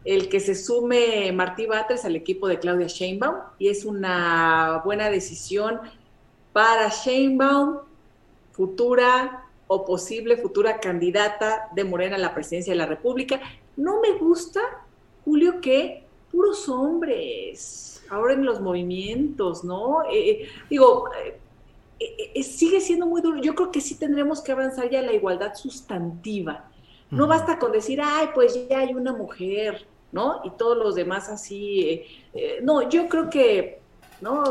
[0.05, 5.09] el que se sume Martí Batres al equipo de Claudia Sheinbaum y es una buena
[5.11, 5.81] decisión
[6.53, 7.79] para Sheinbaum,
[8.53, 13.41] futura o posible futura candidata de Morena a la presidencia de la República.
[13.79, 14.61] No me gusta,
[15.25, 20.03] Julio, que puros hombres ahora en los movimientos, ¿no?
[20.11, 21.39] Eh, eh, digo, eh,
[22.01, 23.41] eh, eh, sigue siendo muy duro.
[23.41, 26.69] Yo creo que sí tendremos que avanzar ya en la igualdad sustantiva.
[27.11, 30.41] No basta con decir, ay, pues ya hay una mujer, ¿no?
[30.45, 32.03] Y todos los demás así.
[32.35, 33.79] Eh, no, yo creo que
[34.21, 34.43] no,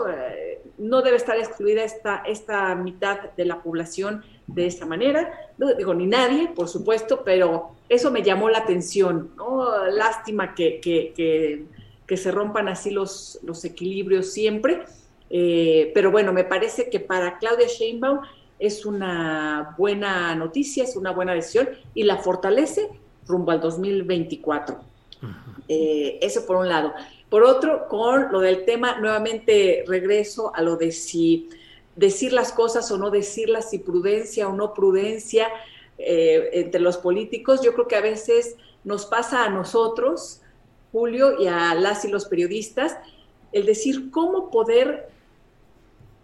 [0.77, 5.51] no debe estar excluida esta, esta mitad de la población de esta manera.
[5.57, 9.87] No digo ni nadie, por supuesto, pero eso me llamó la atención, ¿no?
[9.87, 11.65] Lástima que, que, que,
[12.05, 14.83] que se rompan así los, los equilibrios siempre.
[15.29, 18.21] Eh, pero bueno, me parece que para Claudia Sheinbaum
[18.59, 22.89] es una buena noticia, es una buena decisión y la fortalece
[23.27, 24.79] rumbo al 2024.
[25.67, 26.93] Eh, eso por un lado.
[27.29, 31.49] Por otro, con lo del tema, nuevamente regreso a lo de si
[31.97, 35.47] decir las cosas o no decirlas, si prudencia o no prudencia
[35.97, 37.61] eh, entre los políticos.
[37.61, 40.41] Yo creo que a veces nos pasa a nosotros,
[40.91, 42.97] Julio, y a las y los periodistas,
[43.51, 45.09] el decir cómo poder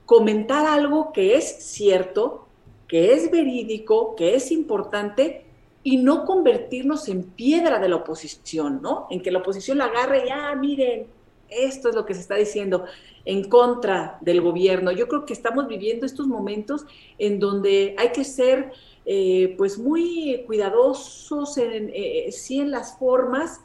[0.05, 2.47] comentar algo que es cierto,
[2.87, 5.45] que es verídico, que es importante
[5.81, 9.07] y no convertirnos en piedra de la oposición, ¿no?
[9.09, 11.07] En que la oposición la agarre y, ah, miren,
[11.55, 12.85] esto es lo que se está diciendo
[13.25, 14.91] en contra del gobierno.
[14.91, 16.85] Yo creo que estamos viviendo estos momentos
[17.17, 18.71] en donde hay que ser,
[19.05, 23.61] eh, pues, muy cuidadosos, en, eh, sí en las formas,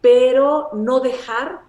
[0.00, 1.60] pero no dejar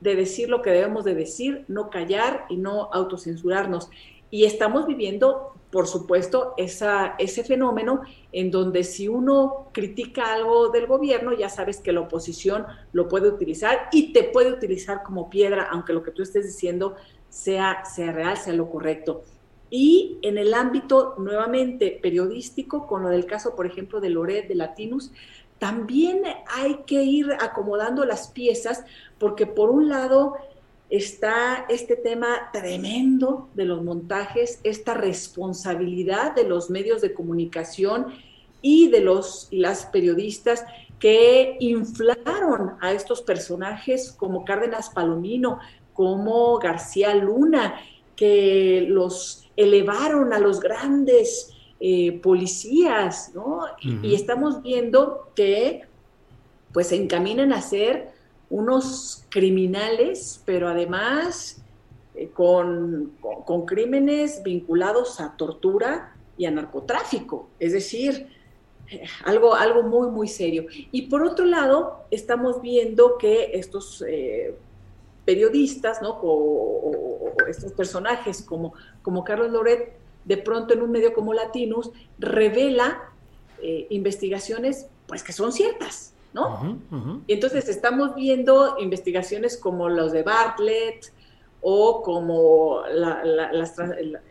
[0.00, 3.88] de decir lo que debemos de decir, no callar y no autocensurarnos.
[4.30, 11.32] Y estamos viviendo, por supuesto, ese fenómeno en donde si uno critica algo del gobierno,
[11.32, 15.92] ya sabes que la oposición lo puede utilizar y te puede utilizar como piedra, aunque
[15.92, 16.94] lo que tú estés diciendo
[17.28, 19.24] sea, sea real, sea lo correcto.
[19.68, 24.54] Y en el ámbito nuevamente periodístico, con lo del caso, por ejemplo, de Loret de
[24.54, 25.10] Latinus,
[25.58, 26.22] también
[26.54, 28.84] hay que ir acomodando las piezas
[29.18, 30.34] porque por un lado
[30.96, 38.14] está este tema tremendo de los montajes, esta responsabilidad de los medios de comunicación
[38.62, 40.64] y de los las periodistas
[41.00, 45.58] que inflaron a estos personajes como Cárdenas Palomino,
[45.92, 47.74] como García Luna,
[48.14, 53.62] que los elevaron a los grandes eh, policías, ¿no?
[53.82, 55.82] Y estamos viendo que
[56.72, 58.13] pues se encaminan a ser
[58.50, 61.62] unos criminales, pero además
[62.14, 63.12] eh, con,
[63.66, 67.48] crímenes vinculados a tortura y a narcotráfico.
[67.58, 68.28] Es decir,
[69.24, 70.66] algo, algo muy, muy serio.
[70.92, 74.54] Y por otro lado, estamos viendo que estos eh,
[75.24, 76.18] periodistas, ¿no?
[76.22, 79.92] O, estos personajes como, como Carlos Loret,
[80.24, 83.12] de pronto en un medio como Latinus, revela
[83.60, 86.78] eh, investigaciones pues que son ciertas, ¿no?
[87.26, 91.12] Y entonces estamos viendo investigaciones como los de Bartlett
[91.62, 92.82] o como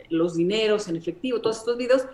[0.09, 2.05] los dineros en efectivo, todos estos videos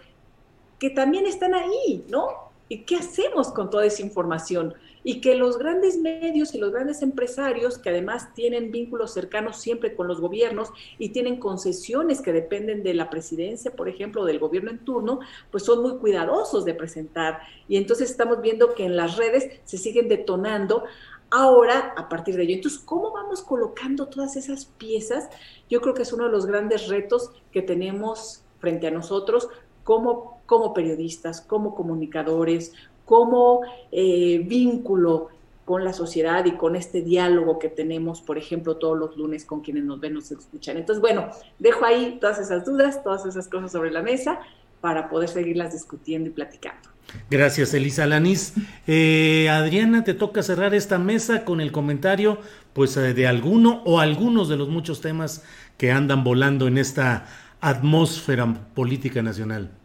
[0.78, 2.52] que también están ahí, ¿no?
[2.70, 4.76] ¿Y qué hacemos con toda esa información?
[5.04, 9.96] Y que los grandes medios y los grandes empresarios, que además tienen vínculos cercanos siempre
[9.96, 14.72] con los gobiernos y tienen concesiones que dependen de la presidencia, por ejemplo, del gobierno
[14.72, 15.20] en turno,
[15.52, 17.40] pues son muy cuidadosos de presentar.
[17.68, 20.84] Y entonces estamos viendo que en las redes se siguen detonando
[21.32, 22.56] ahora a partir de ello.
[22.56, 25.30] Entonces, ¿cómo vamos colocando todas esas piezas?
[25.70, 29.48] Yo creo que es uno de los grandes retos que tenemos frente a nosotros
[29.84, 32.74] como, como periodistas, como comunicadores,
[33.10, 35.30] como eh, vínculo
[35.66, 39.62] con la sociedad y con este diálogo que tenemos, por ejemplo, todos los lunes con
[39.62, 40.78] quienes nos ven, nos escuchan.
[40.78, 44.40] Entonces, bueno, dejo ahí todas esas dudas, todas esas cosas sobre la mesa
[44.80, 46.88] para poder seguirlas discutiendo y platicando.
[47.32, 48.54] Gracias, Elisa Lanís.
[48.86, 52.38] Eh, Adriana, te toca cerrar esta mesa con el comentario
[52.74, 55.44] pues, eh, de alguno o algunos de los muchos temas
[55.80, 57.26] que andan volando en esta
[57.60, 59.79] atmósfera política nacional.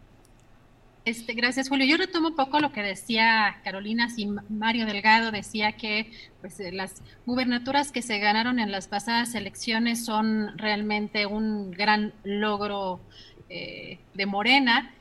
[1.05, 1.85] Este, gracias, Julio.
[1.85, 6.71] Yo retomo un poco lo que decía Carolina, si Mario Delgado decía que pues, eh,
[6.71, 13.01] las gubernaturas que se ganaron en las pasadas elecciones son realmente un gran logro
[13.49, 14.95] eh, de Morena.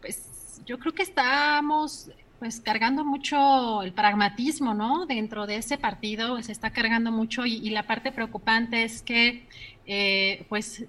[0.00, 5.06] Pues yo creo que estamos pues cargando mucho el pragmatismo, ¿no?
[5.06, 9.48] Dentro de ese partido se está cargando mucho y, la parte preocupante es que
[9.86, 10.84] eh, pues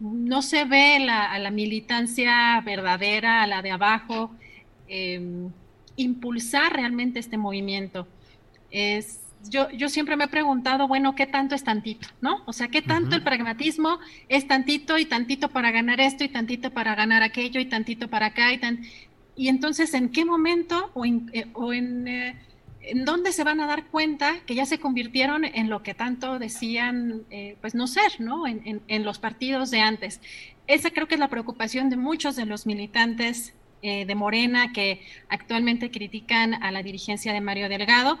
[0.00, 4.30] no se ve a la militancia verdadera, a la de abajo,
[4.86, 5.50] em,
[5.96, 8.06] impulsar realmente este movimiento.
[8.70, 9.20] Es,
[9.50, 12.08] yo, yo siempre me he preguntado, bueno, ¿qué tanto es tantito?
[12.20, 12.42] ¿No?
[12.46, 16.70] O sea, ¿qué tanto el pragmatismo es tantito y tantito para ganar esto y tantito
[16.70, 18.80] para ganar aquello y tantito para acá y tan...
[19.36, 22.36] Y entonces, ¿en qué momento o en, eh, o en eh,
[22.88, 26.38] en dónde se van a dar cuenta que ya se convirtieron en lo que tanto
[26.38, 28.46] decían, eh, pues no ser, ¿no?
[28.46, 30.20] En, los partidos de antes.
[30.66, 35.02] Esa creo que es la preocupación de muchos de los militantes eh, de Morena que
[35.28, 38.18] actualmente critican a la dirigencia de Mario Delgado.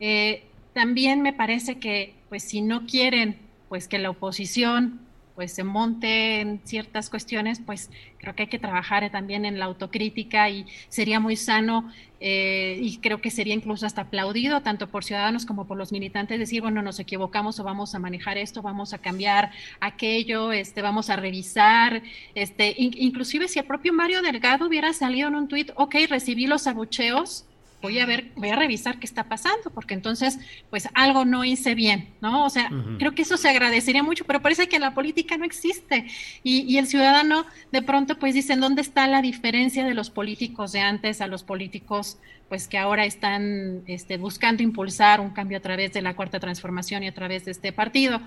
[0.00, 3.38] Eh, también me parece que, pues si no quieren,
[3.68, 5.00] pues que la oposición
[5.40, 7.88] pues se monte en ciertas cuestiones, pues
[8.18, 12.98] creo que hay que trabajar también en la autocrítica y sería muy sano eh, y
[12.98, 16.82] creo que sería incluso hasta aplaudido tanto por ciudadanos como por los militantes decir, bueno,
[16.82, 22.02] nos equivocamos o vamos a manejar esto, vamos a cambiar aquello, este, vamos a revisar,
[22.34, 26.66] este, inclusive si el propio Mario Delgado hubiera salido en un tuit, ok, recibí los
[26.66, 27.46] abucheos,
[27.82, 31.74] voy a ver, voy a revisar qué está pasando, porque entonces, pues algo no hice
[31.74, 32.44] bien, ¿no?
[32.44, 36.06] O sea, creo que eso se agradecería mucho, pero parece que la política no existe.
[36.42, 40.80] Y, el ciudadano de pronto, pues dicen, ¿dónde está la diferencia de los políticos de
[40.80, 42.18] antes a los políticos,
[42.48, 47.02] pues que ahora están este, buscando impulsar un cambio a través de la cuarta transformación
[47.02, 48.20] y a través de este partido?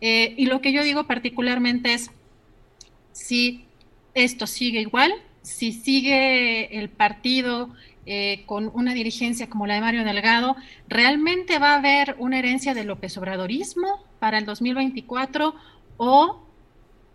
[0.00, 2.10] Eh, y lo que yo digo particularmente es,
[3.12, 3.64] si
[4.14, 7.70] esto sigue igual, si sigue el partido
[8.06, 10.56] eh, con una dirigencia como la de Mario Delgado,
[10.88, 15.54] ¿realmente va a haber una herencia de López Obradorismo para el 2024
[15.98, 16.40] o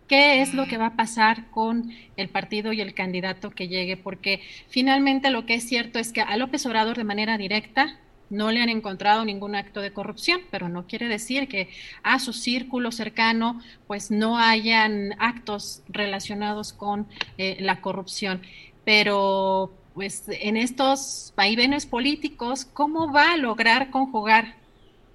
[0.07, 3.97] qué es lo que va a pasar con el partido y el candidato que llegue?
[3.97, 8.51] Porque finalmente lo que es cierto es que a López Obrador de manera directa no
[8.51, 11.69] le han encontrado ningún acto de corrupción, pero no quiere decir que
[12.03, 17.07] a su círculo cercano pues no hayan actos relacionados con
[17.37, 18.41] eh, la corrupción.
[18.83, 24.55] Pero pues en estos vaivenes políticos, ¿cómo va a lograr conjugar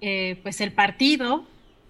[0.01, 1.45] eh, pues el partido,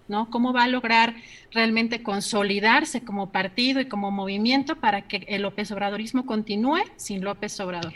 [0.08, 0.28] ¿no?
[0.28, 1.14] ¿Cómo va a lograr
[1.52, 7.58] realmente consolidarse como partido y como movimiento para que el López Obradorismo continúe sin López
[7.60, 7.94] Obrador?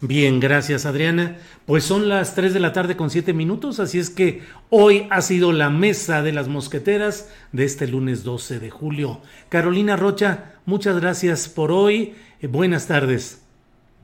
[0.00, 1.38] Bien, gracias Adriana.
[1.66, 5.22] Pues son las 3 de la tarde con 7 minutos, así es que hoy ha
[5.22, 9.20] sido la mesa de las mosqueteras de este lunes 12 de julio.
[9.48, 12.14] Carolina Rocha, muchas gracias por hoy.
[12.40, 13.42] Eh, buenas tardes.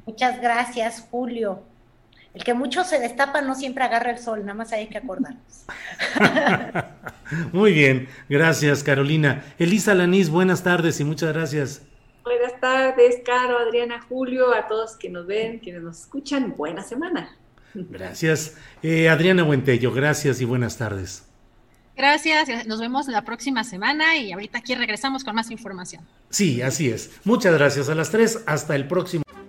[0.07, 1.63] Muchas gracias, Julio.
[2.35, 5.67] El que mucho se destapa no siempre agarra el sol, nada más hay que acordarnos.
[7.53, 9.45] Muy bien, gracias Carolina.
[9.59, 11.83] Elisa Lanís, buenas tardes y muchas gracias.
[12.25, 17.37] Buenas tardes, Caro, Adriana, Julio, a todos que nos ven, quienes nos escuchan, buena semana.
[17.75, 18.57] Gracias.
[18.83, 21.25] Eh, Adriana Buentello, gracias y buenas tardes.
[21.97, 26.05] Gracias, nos vemos la próxima semana y ahorita aquí regresamos con más información.
[26.31, 27.13] Sí, así es.
[27.23, 29.24] Muchas gracias a las tres, hasta el próximo.